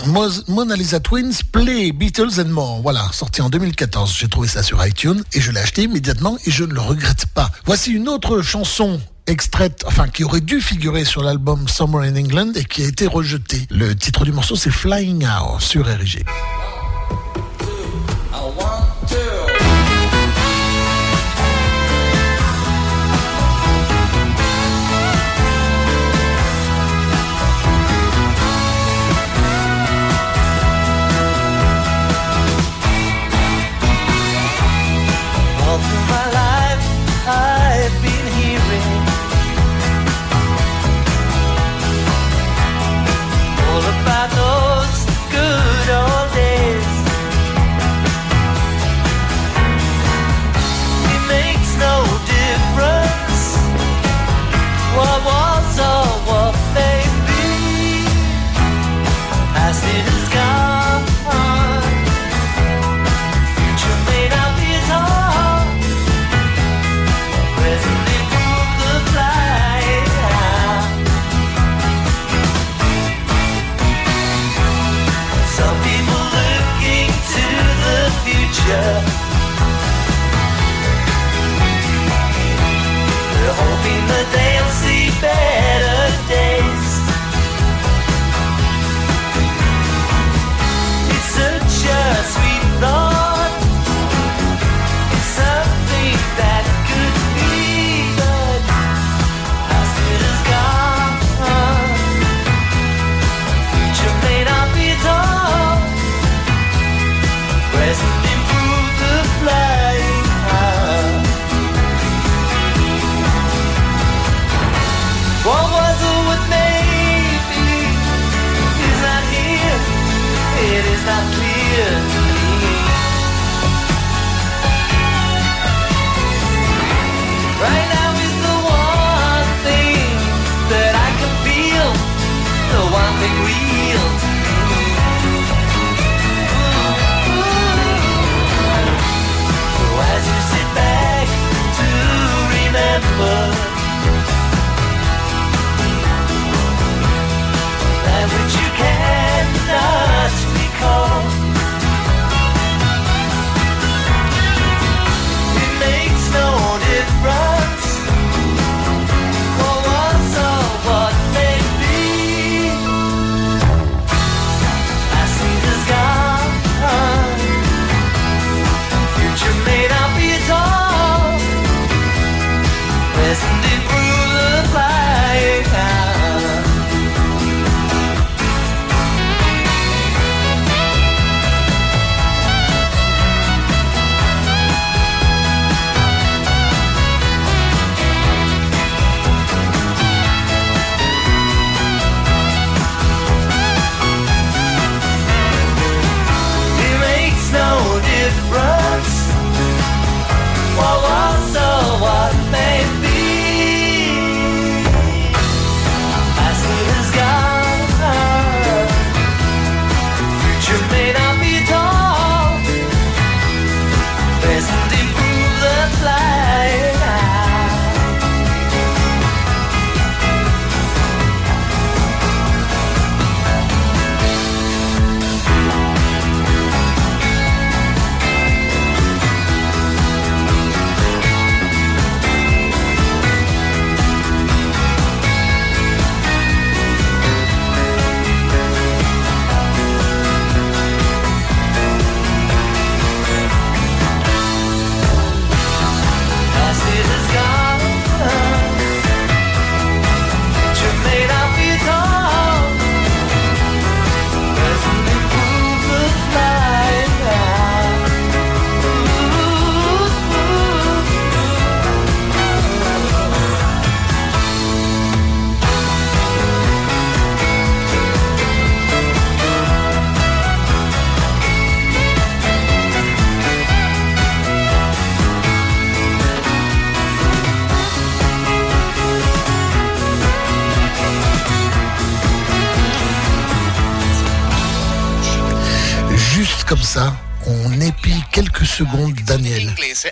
[0.08, 2.82] Mo- Mona Lisa Twins Play Beatles and More.
[2.82, 4.16] Voilà, sorti en 2014.
[4.18, 7.26] J'ai trouvé ça sur iTunes et je l'ai acheté immédiatement et je ne le regrette
[7.34, 7.50] pas.
[7.66, 12.52] Voici une autre chanson extraite, enfin qui aurait dû figurer sur l'album Summer in England
[12.56, 13.66] et qui a été rejetée.
[13.70, 16.24] Le titre du morceau c'est Flying Out sur RG.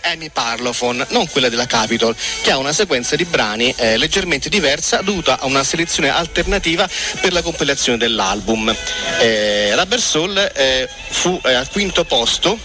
[0.10, 5.02] Amy Parlophone, non quella della Capitol, che ha una sequenza di brani eh, leggermente diversa
[5.02, 6.90] dovuta a una selezione alternativa
[7.22, 8.76] per la compilazione dell'album.
[9.19, 12.57] Eh, Rubber Soul eh, fu eh, al quinto posto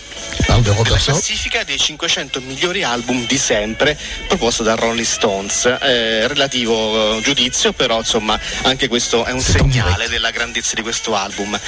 [0.65, 1.15] Della Robertson.
[1.15, 3.99] classifica dei 500 migliori album di sempre
[4.29, 5.65] proposto da Rolling Stones.
[5.67, 11.15] Eh, relativo eh, giudizio, però insomma anche questo è un segnale della grandezza di questo
[11.15, 11.59] album.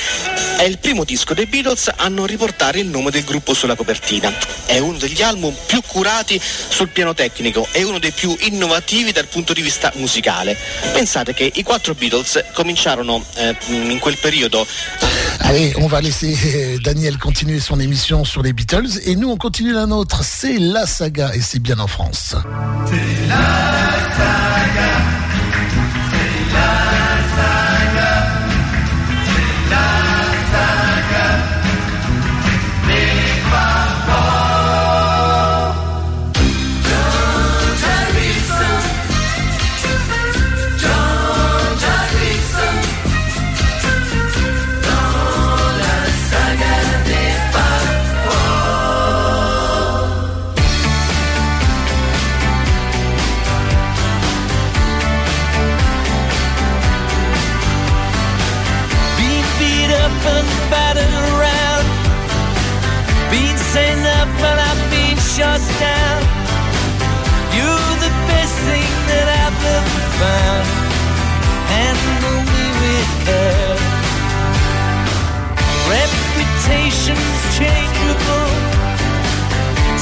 [0.57, 4.33] È il primo disco dei Beatles a non riportare il nome del gruppo sulla copertina.
[4.65, 9.27] È uno degli album più curati sul piano tecnico e uno dei più innovativi dal
[9.27, 10.57] punto di vista musicale.
[10.93, 14.67] Pensate che i quattro Beatles cominciarono eh, in quel periodo
[15.41, 19.37] Allez, on va laisser euh, Daniel continuer son émission sur les Beatles et nous on
[19.37, 20.25] continue la nôtre.
[20.25, 22.37] C'est la saga et c'est bien en France.
[26.57, 26.96] Being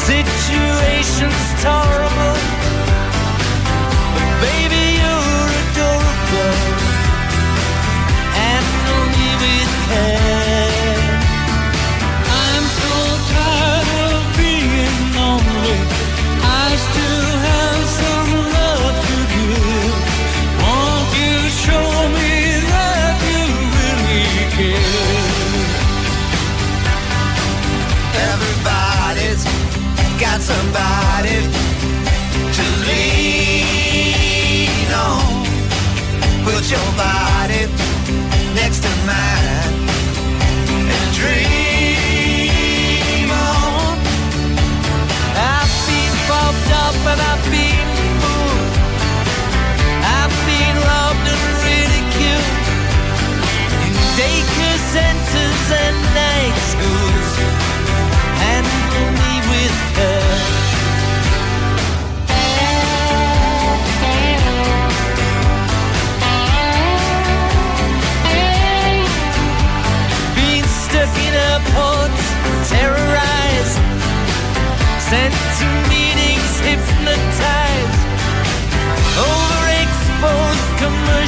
[0.07, 2.54] Situation's terrible.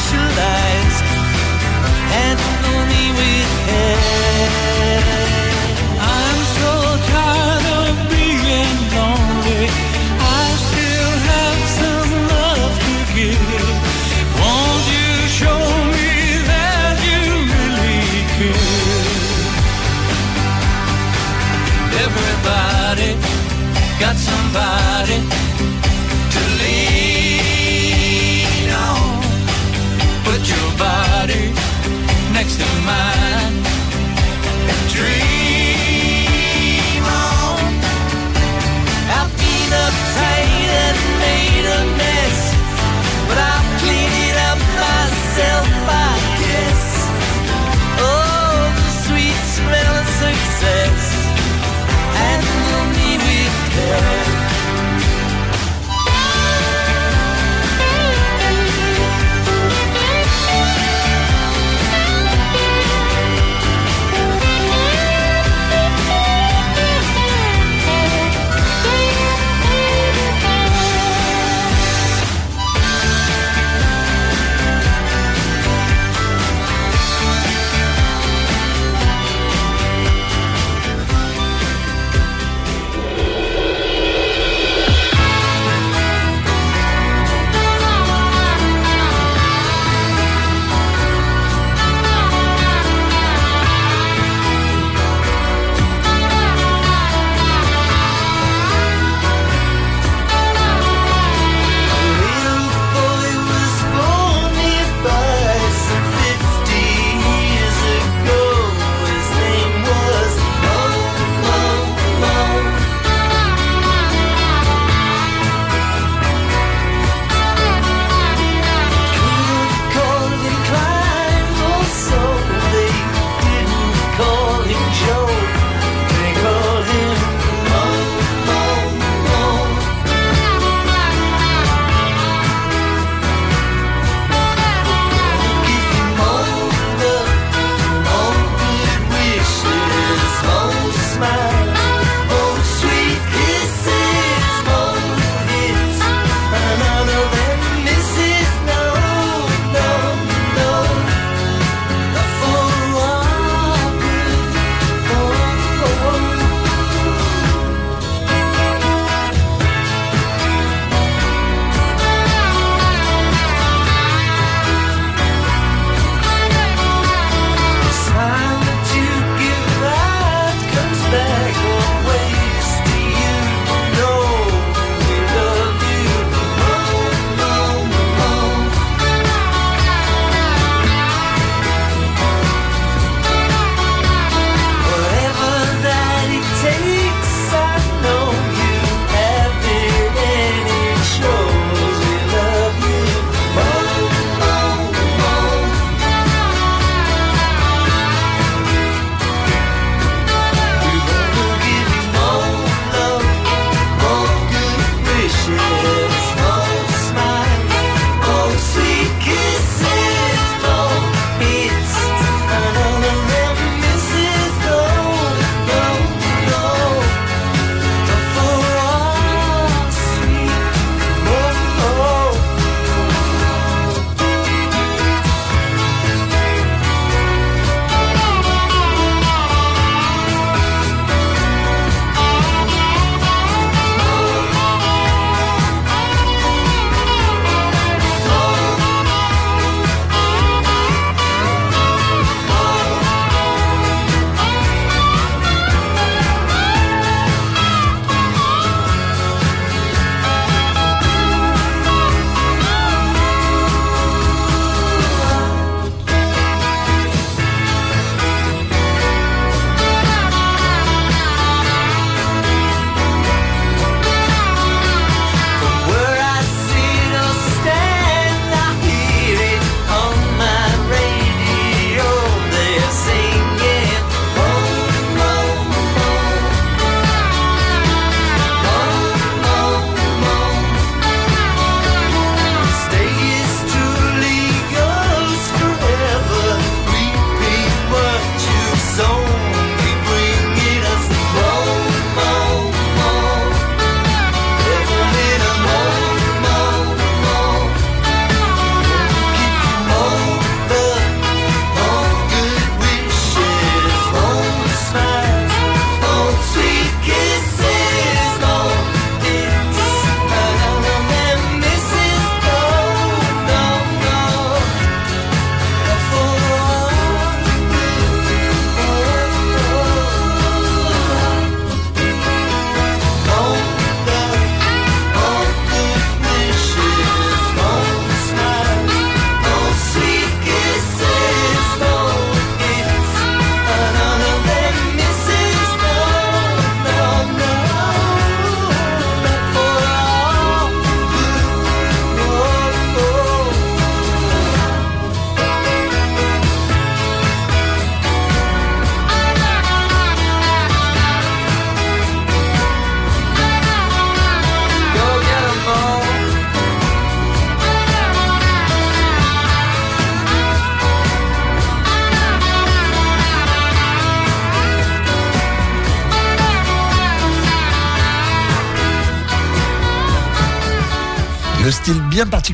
[0.07, 0.99] Socialize
[2.23, 2.39] and
[2.91, 5.03] me with care.
[5.99, 6.73] I'm so
[7.11, 9.67] tired of being lonely.
[10.39, 13.79] I still have some love to give.
[14.39, 15.11] Won't you
[15.41, 15.63] show
[15.95, 16.11] me
[16.51, 17.23] that you
[17.55, 18.75] really care?
[22.07, 23.11] Everybody
[23.99, 25.46] got somebody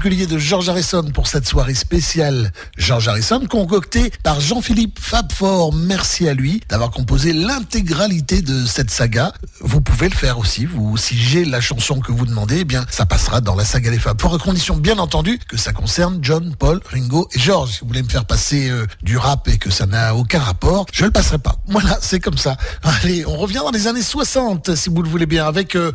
[0.02, 2.50] particulier de George Harrison pour cette soirée spéciale.
[2.76, 5.72] George Harrison concocté par Jean-Philippe Fabfort.
[5.72, 9.32] Merci à lui d'avoir composé l'intégralité de cette saga.
[9.60, 10.66] Vous pouvez le faire aussi.
[10.66, 13.92] Vous, si j'ai la chanson que vous demandez, eh bien, ça passera dans la saga
[13.92, 17.74] des Fabfort à condition bien entendu que ça concerne John, Paul, Ringo et George.
[17.74, 20.86] Si vous voulez me faire passer euh, du rap et que ça n'a aucun rapport,
[20.92, 21.58] je le passerai pas.
[21.68, 22.56] Voilà, c'est comme ça.
[22.82, 25.92] Allez, on revient dans les années 60, si vous le voulez bien, avec euh,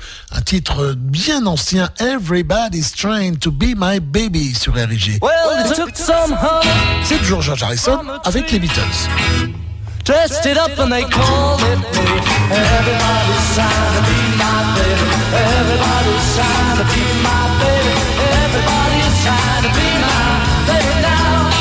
[0.47, 5.19] titre bien ancien, Everybody's Trying to Be My Baby sur RIG.
[5.21, 6.37] Well, they took some
[7.03, 9.09] C'est toujours George Harrison avec les Beatles.
[10.05, 11.99] dressed it up and they called it me.
[12.47, 15.07] Everybody's trying to be my baby.
[15.35, 17.91] Everybody's trying to be my baby.
[18.47, 20.31] Everybody's trying to be my
[20.63, 21.51] baby now.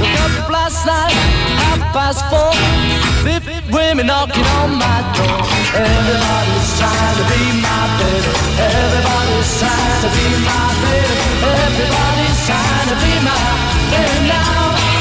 [0.00, 1.12] Woke up last night,
[1.60, 2.54] half past four.
[3.94, 5.38] Women knocking on my door.
[5.70, 8.32] Everybody's trying to be my baby.
[8.58, 11.16] Everybody's trying to be my baby.
[11.62, 13.38] Everybody's trying to be my
[13.94, 14.93] baby now.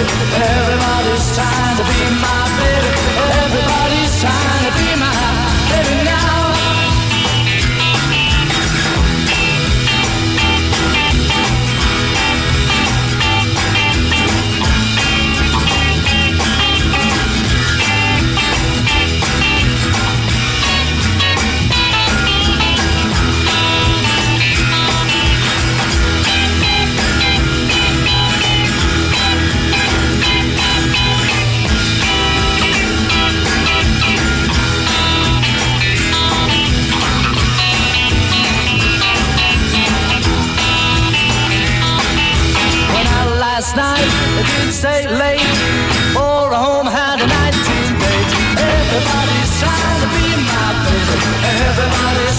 [0.00, 2.37] Everybody's trying to be my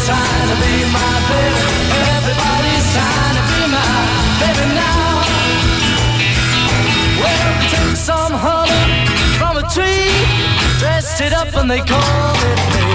[0.09, 1.65] trying to be my baby.
[2.17, 3.93] Everybody's trying to be my
[4.41, 5.11] baby now.
[7.21, 8.85] Well, took some honey
[9.37, 10.09] from a tree,
[10.81, 12.85] dressed it up and they called it me.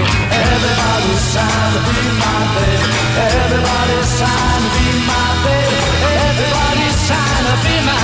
[0.43, 2.87] Everybody's trying to be my baby.
[3.31, 5.79] Everybody's trying to be my baby.
[6.27, 8.03] Everybody's trying to be my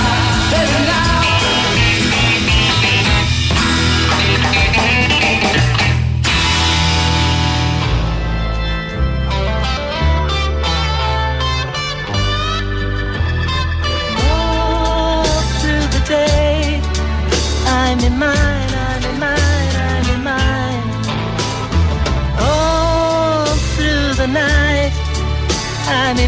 [0.52, 1.21] baby now.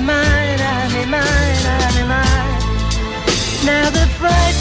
[0.00, 2.60] mine, I'll be mine, I'll be mine.
[3.64, 4.53] Now the Friday.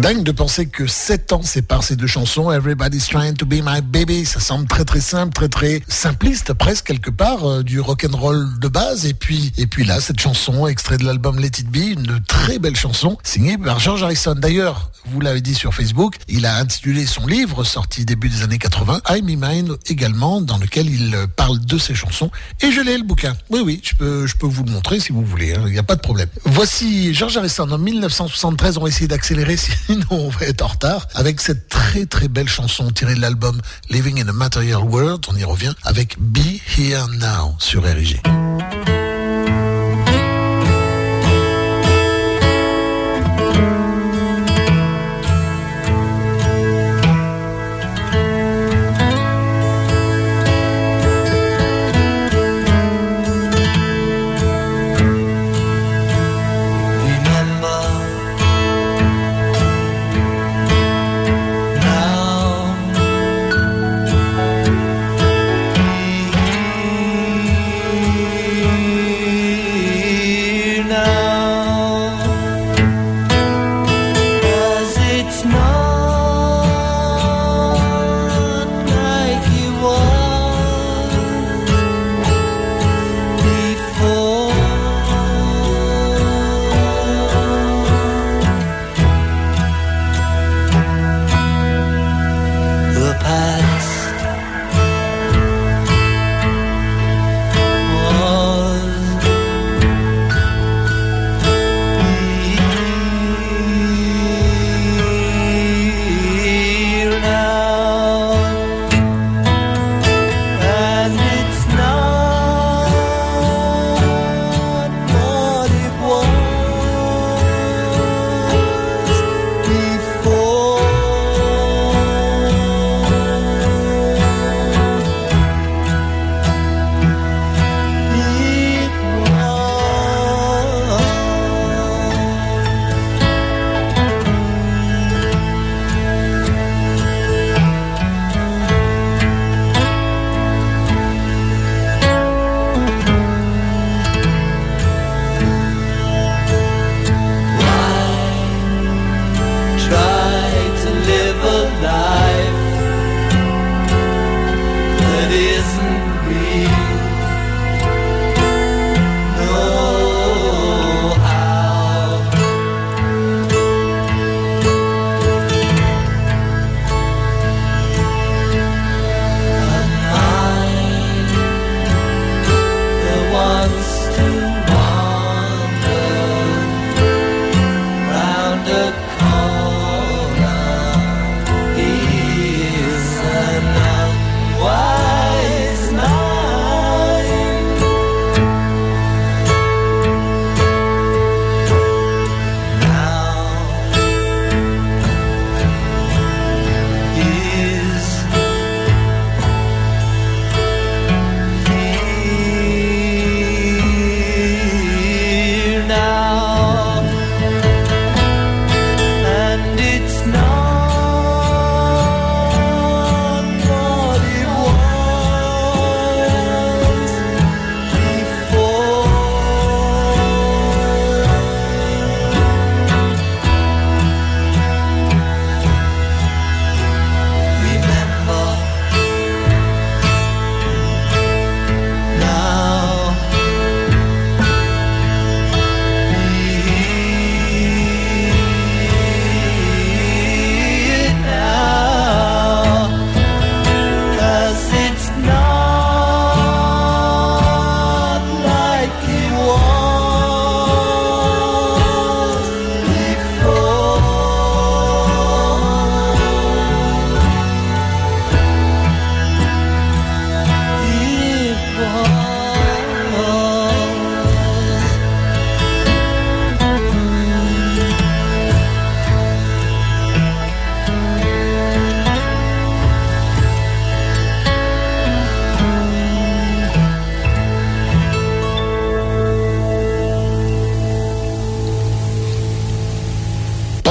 [0.00, 2.50] Dingue de penser que 7 ans séparent ces deux chansons.
[2.50, 4.24] Everybody's trying to be my baby.
[4.24, 8.16] Ça semble très très simple, très très simpliste presque quelque part euh, du rock and
[8.16, 9.04] roll de base.
[9.04, 12.58] Et puis et puis là cette chanson extrait de l'album Let It Be, une très
[12.58, 14.34] belle chanson signée par George Harrison.
[14.34, 18.58] D'ailleurs, vous l'avez dit sur Facebook, il a intitulé son livre sorti début des années
[18.58, 22.30] 80, I'm Me Mine également, dans lequel il euh, parle de ses chansons.
[22.62, 23.36] Et je l'ai le bouquin.
[23.50, 25.54] Oui oui, je peux je peux vous le montrer si vous voulez.
[25.54, 25.64] hein.
[25.66, 26.28] Il n'y a pas de problème.
[26.46, 28.78] Voici George Harrison en 1973.
[28.78, 29.56] On va d'accélérer
[29.90, 33.60] sinon on va être en retard avec cette très très belle chanson tirée de l'album
[33.88, 35.24] Living in a Material World.
[35.28, 38.20] On y revient avec Be Here Now sur RIG.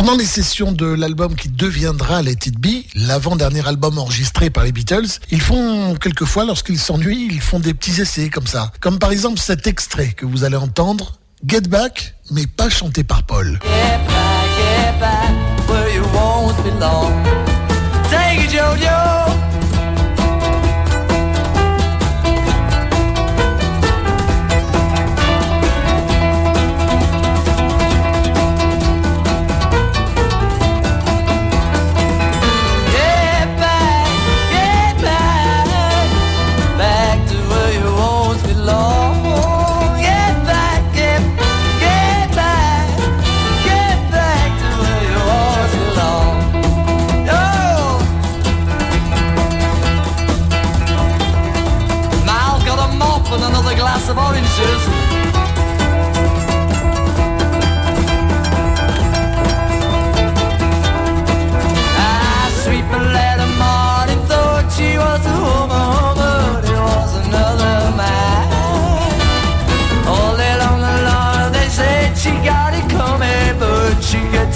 [0.10, 4.72] Pendant les sessions de l'album qui deviendra Let It Be, l'avant-dernier album enregistré par les
[4.72, 8.72] Beatles, ils font quelquefois, lorsqu'ils s'ennuient, ils font des petits essais comme ça.
[8.80, 13.22] Comme par exemple cet extrait que vous allez entendre, Get Back, mais pas chanté par
[13.22, 13.60] Paul.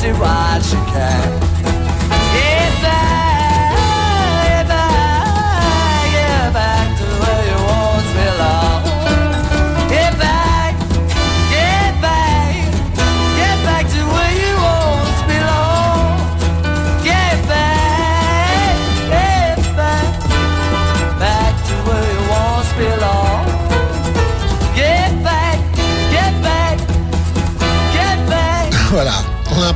[0.04, 1.43] see what you can.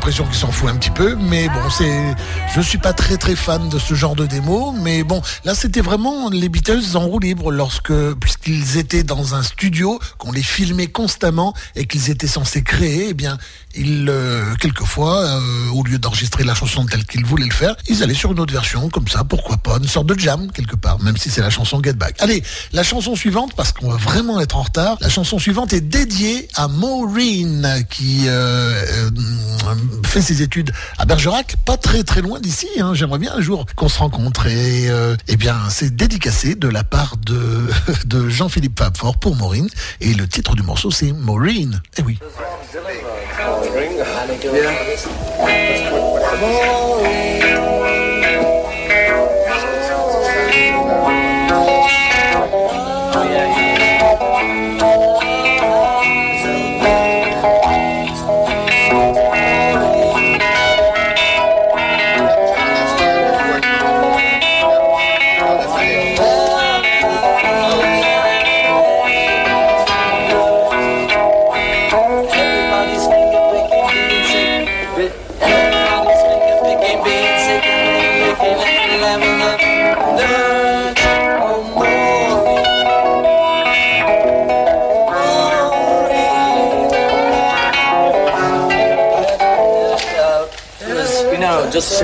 [0.08, 2.16] L'impression qu'il s'en fout un petit peu, mais bon, c'est,
[2.56, 5.82] je suis pas très très fan de ce genre de démo, mais bon, là c'était
[5.82, 7.92] vraiment les Beatles en roue libre lorsque,
[8.48, 13.14] puisqu'ils étaient dans un studio, qu'on les filmait constamment et qu'ils étaient censés créer, eh
[13.14, 13.38] bien,
[13.76, 18.04] ils, euh, quelquefois, euh, au lieu d'enregistrer la chanson telle qu'ils voulaient le faire, ils
[18.04, 21.00] allaient sur une autre version, comme ça, pourquoi pas, une sorte de jam quelque part,
[21.02, 22.16] même si c'est la chanson Get Back.
[22.20, 22.42] Allez,
[22.74, 26.48] la chanson suivante, parce qu'on va vraiment être en retard, la chanson suivante est dédiée
[26.56, 29.10] à Maureen, qui euh, euh,
[30.06, 32.68] fait ses études à Bergerac, pas très très loin d'ici.
[32.80, 32.94] Hein.
[32.94, 34.48] J'aimerais bien un jour qu'on se rencontre.
[34.48, 34.90] Et
[35.28, 37.68] eh bien, c'est dédicacé de la part de
[38.38, 39.68] Jean-Philippe Fabfort pour Maureen.
[40.00, 41.82] Et le titre du morceau, c'est Maureen.
[41.98, 42.20] Eh oui.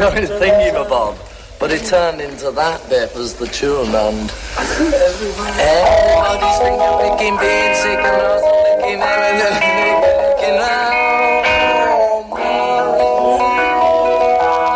[0.04, 1.16] Just showing thingy-ma-bob.
[1.60, 9.00] But it turned into that bit was the tune and everybody's finger picking, was licking,
[9.00, 10.60] licking, licking, licking,
[12.36, 12.68] oh,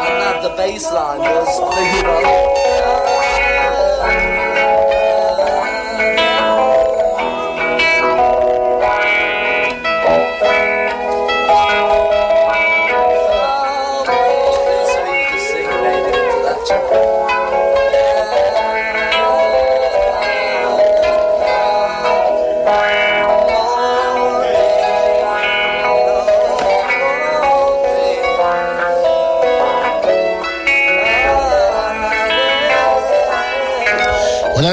[0.07, 2.36] and that the bass line was thinking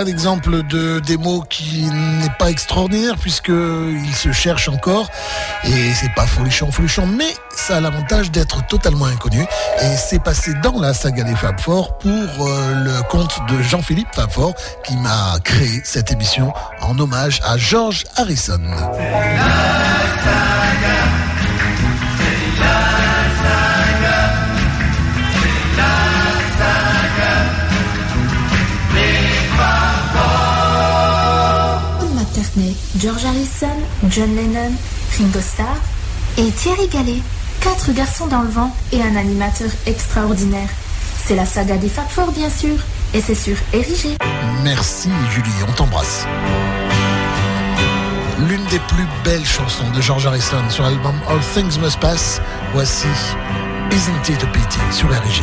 [0.05, 5.09] un exemple de démo qui n'est pas extraordinaire puisqu'il se cherche encore
[5.65, 10.53] et c'est pas folichon folichon mais ça a l'avantage d'être totalement inconnu et c'est passé
[10.63, 14.55] dans la saga des Fab Four pour euh, le compte de Jean-Philippe Fabfort
[14.85, 16.53] qui m'a créé cette émission
[16.83, 18.61] en hommage à George Harrison.
[33.05, 33.77] George Harrison,
[34.09, 34.73] John Lennon,
[35.19, 35.77] Ringo Starr
[36.39, 37.21] et Thierry Gallet.
[37.61, 40.71] Quatre garçons dans le vent et un animateur extraordinaire.
[41.23, 42.77] C'est la saga des Fab Four, bien sûr,
[43.13, 44.17] et c'est sur Érigé.
[44.63, 46.27] Merci Julie, on t'embrasse.
[48.49, 52.41] L'une des plus belles chansons de George Harrison sur l'album All Things Must Pass,
[52.73, 53.09] voici
[53.93, 55.43] Isn't It a Pity sur RG.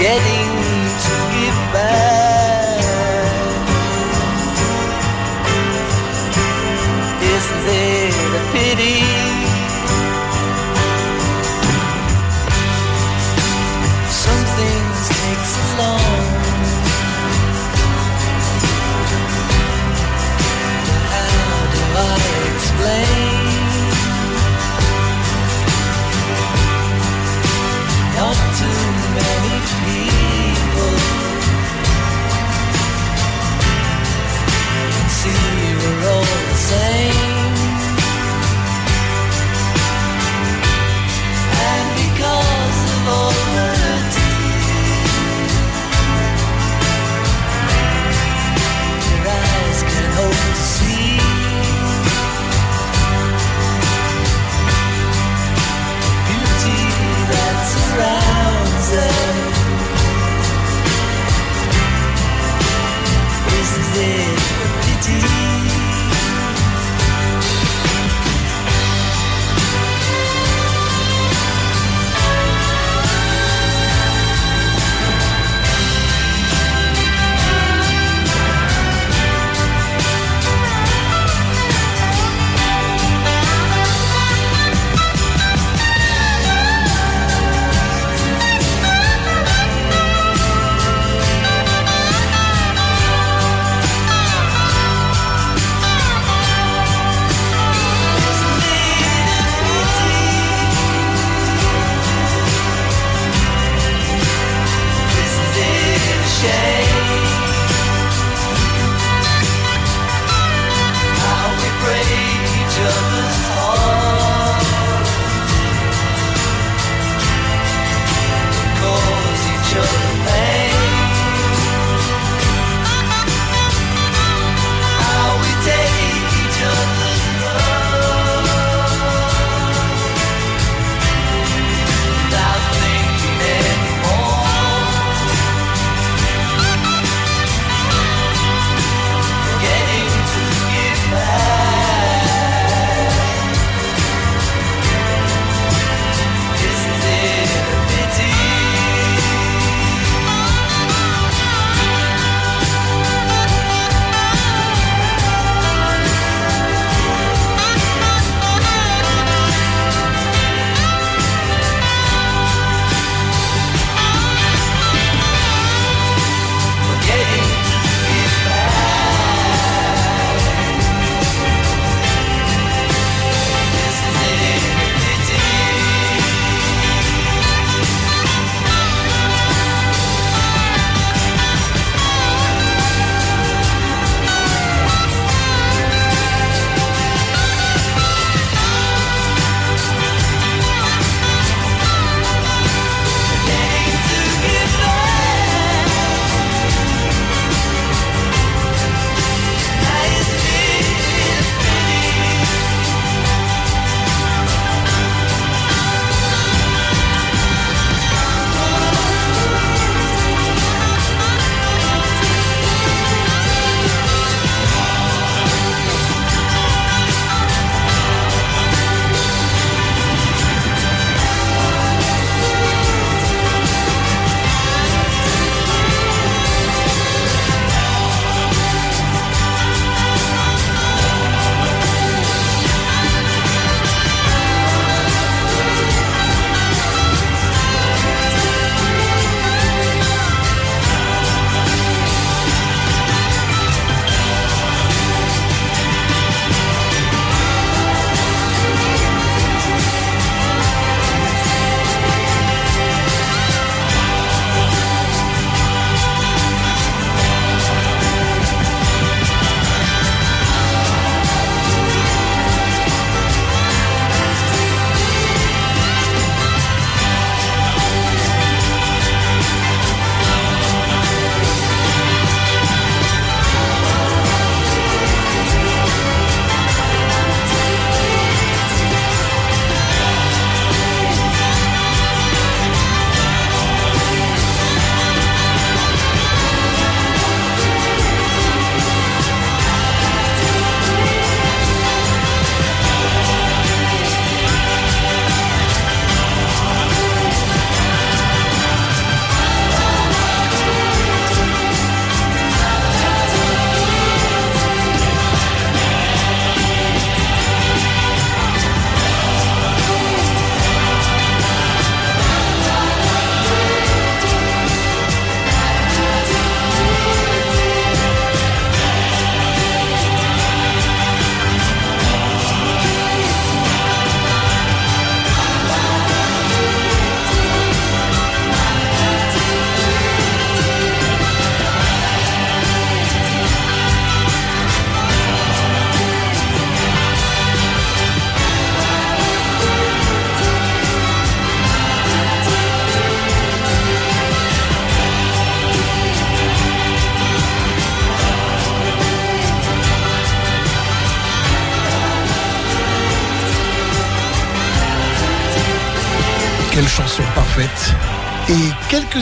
[0.00, 0.69] 约定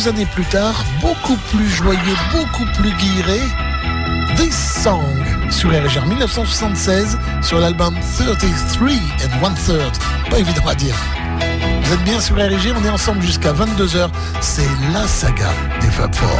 [0.06, 3.40] années plus tard, beaucoup plus joyeux, beaucoup plus guiré,
[4.36, 5.02] This Song
[5.50, 9.92] sur RGR 1976 sur l'album 33 and One Third.
[10.30, 10.94] Pas évident à dire.
[11.82, 14.10] Vous êtes bien sur RG, on est ensemble jusqu'à 22h.
[14.40, 15.50] C'est la saga
[15.80, 16.38] des Fab Four.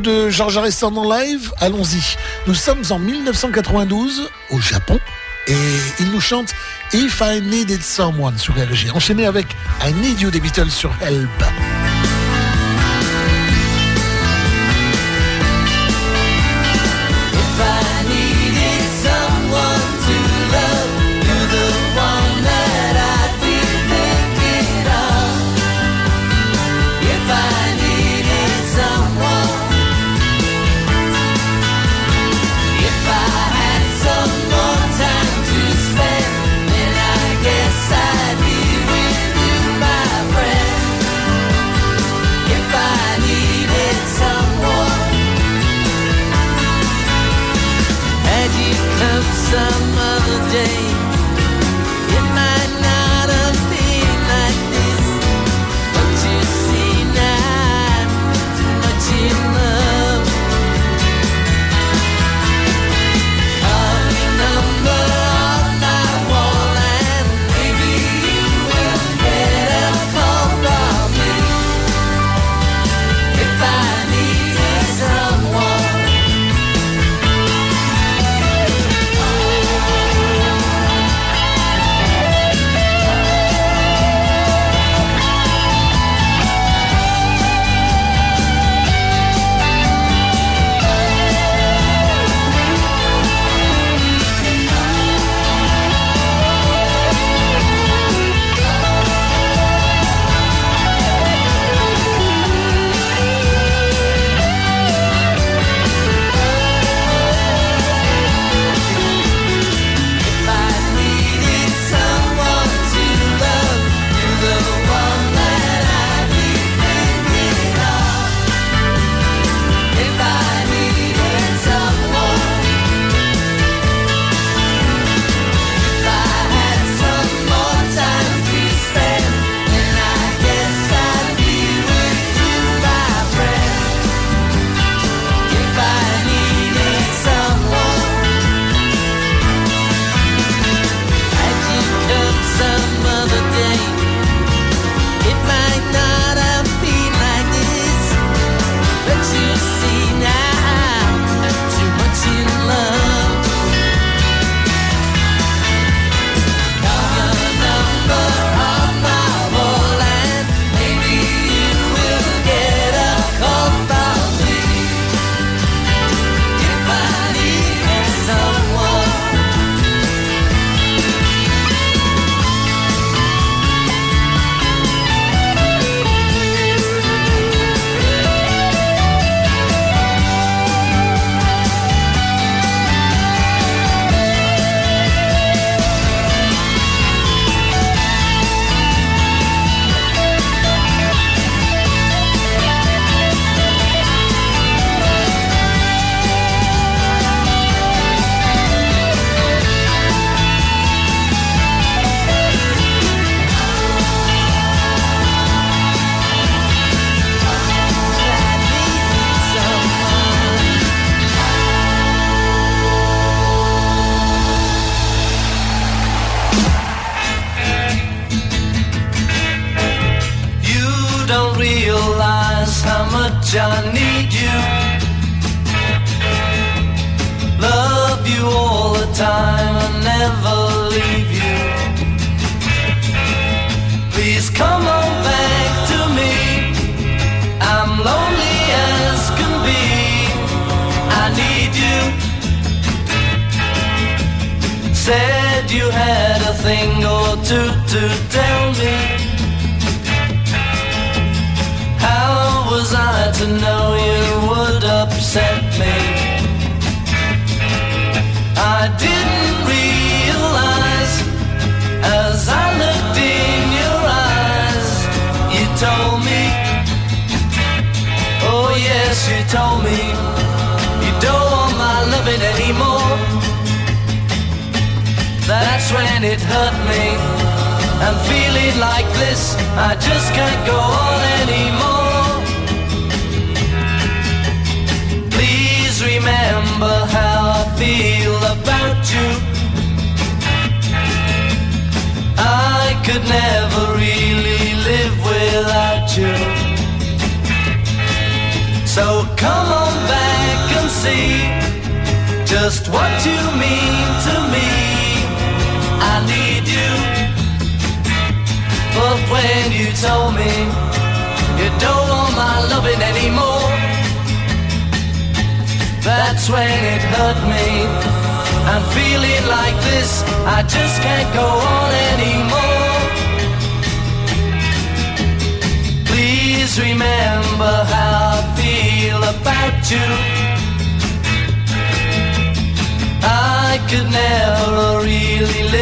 [0.00, 2.16] de Georges Harrison en live Allons-y.
[2.46, 4.98] Nous sommes en 1992 au Japon
[5.46, 5.54] et
[6.00, 6.54] il nous chante
[6.92, 9.46] If I Needed Someone sur RG, enchaîné avec
[9.84, 11.75] I Need You des Beatles sur Help.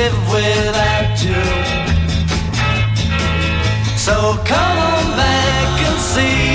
[0.04, 1.42] live without you.
[4.06, 4.14] So
[4.52, 6.48] come on back and see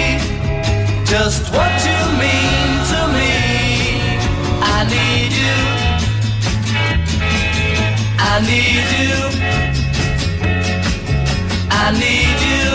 [1.14, 3.34] just what you mean to me.
[4.76, 5.60] I need you.
[8.32, 9.16] I need you.
[11.84, 12.68] I need you.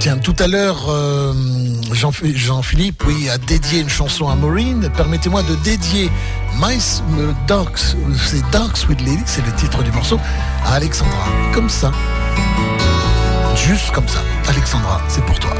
[0.00, 1.51] Tiens, tout à l'heure, euh
[2.02, 4.90] Jean- Jean-Philippe, oui, a dédié une chanson à Maureen.
[4.96, 6.10] Permettez-moi de dédier
[6.60, 6.76] My
[7.16, 10.18] euh, Dark, c'est Dark Sweet Lady, c'est le titre du morceau,
[10.66, 11.26] à Alexandra.
[11.54, 11.92] Comme ça.
[13.54, 14.18] Juste comme ça.
[14.48, 15.52] Alexandra, c'est pour toi.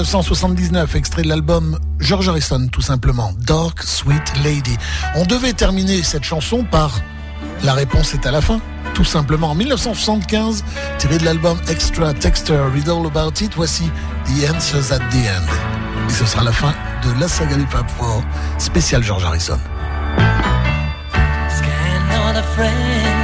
[0.00, 4.74] 1979, extrait de l'album George Harrison, tout simplement, Dark Sweet Lady.
[5.14, 7.02] On devait terminer cette chanson par
[7.64, 8.62] La réponse est à la fin,
[8.94, 9.50] tout simplement.
[9.50, 10.64] En 1975,
[10.96, 13.90] tiré de l'album Extra Texture Read All About It, voici
[14.24, 16.08] The Answers at the End.
[16.08, 16.72] Et ce sera la fin
[17.04, 18.22] de la saga du Fab Four,
[18.56, 19.58] spécial George Harrison.
[21.50, 23.20] Scan on friend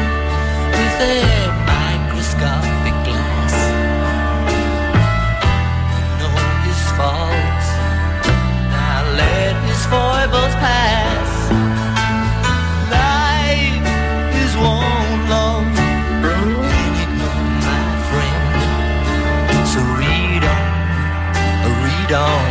[22.12, 22.45] on,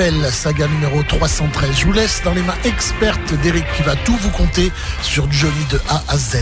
[0.00, 1.76] belle saga numéro 313.
[1.76, 4.72] Je vous laisse dans les mains expertes d'Eric qui va tout vous compter
[5.02, 6.38] sur Johnny de A à Z.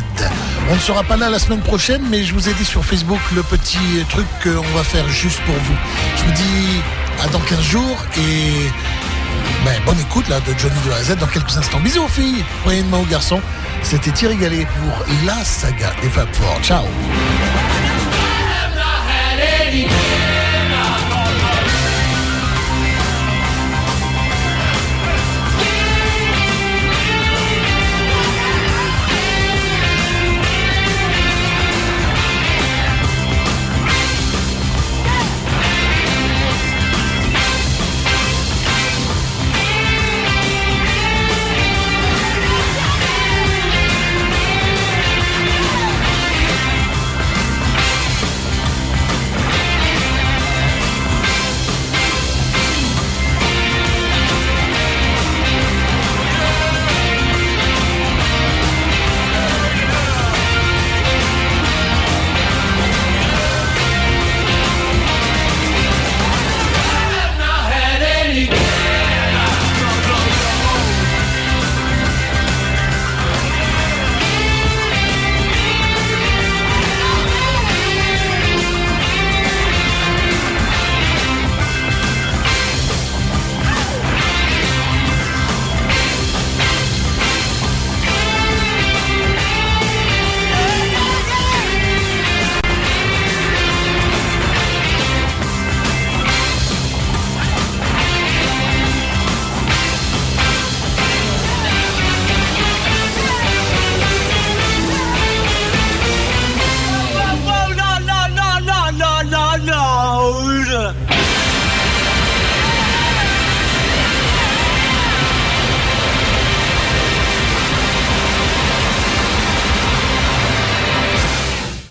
[0.70, 3.18] On ne sera pas là la semaine prochaine, mais je vous ai dit sur Facebook
[3.34, 5.74] le petit truc qu'on va faire juste pour vous.
[6.18, 6.80] Je vous dis
[7.20, 8.70] à dans 15 jours et
[9.64, 11.80] ben, bonne écoute là de Johnny de A à Z dans quelques instants.
[11.80, 13.40] Bisous aux filles, prenez une main aux garçons.
[13.82, 16.60] C'était Thierry Gallet pour la saga des Fab Four.
[16.62, 16.84] Ciao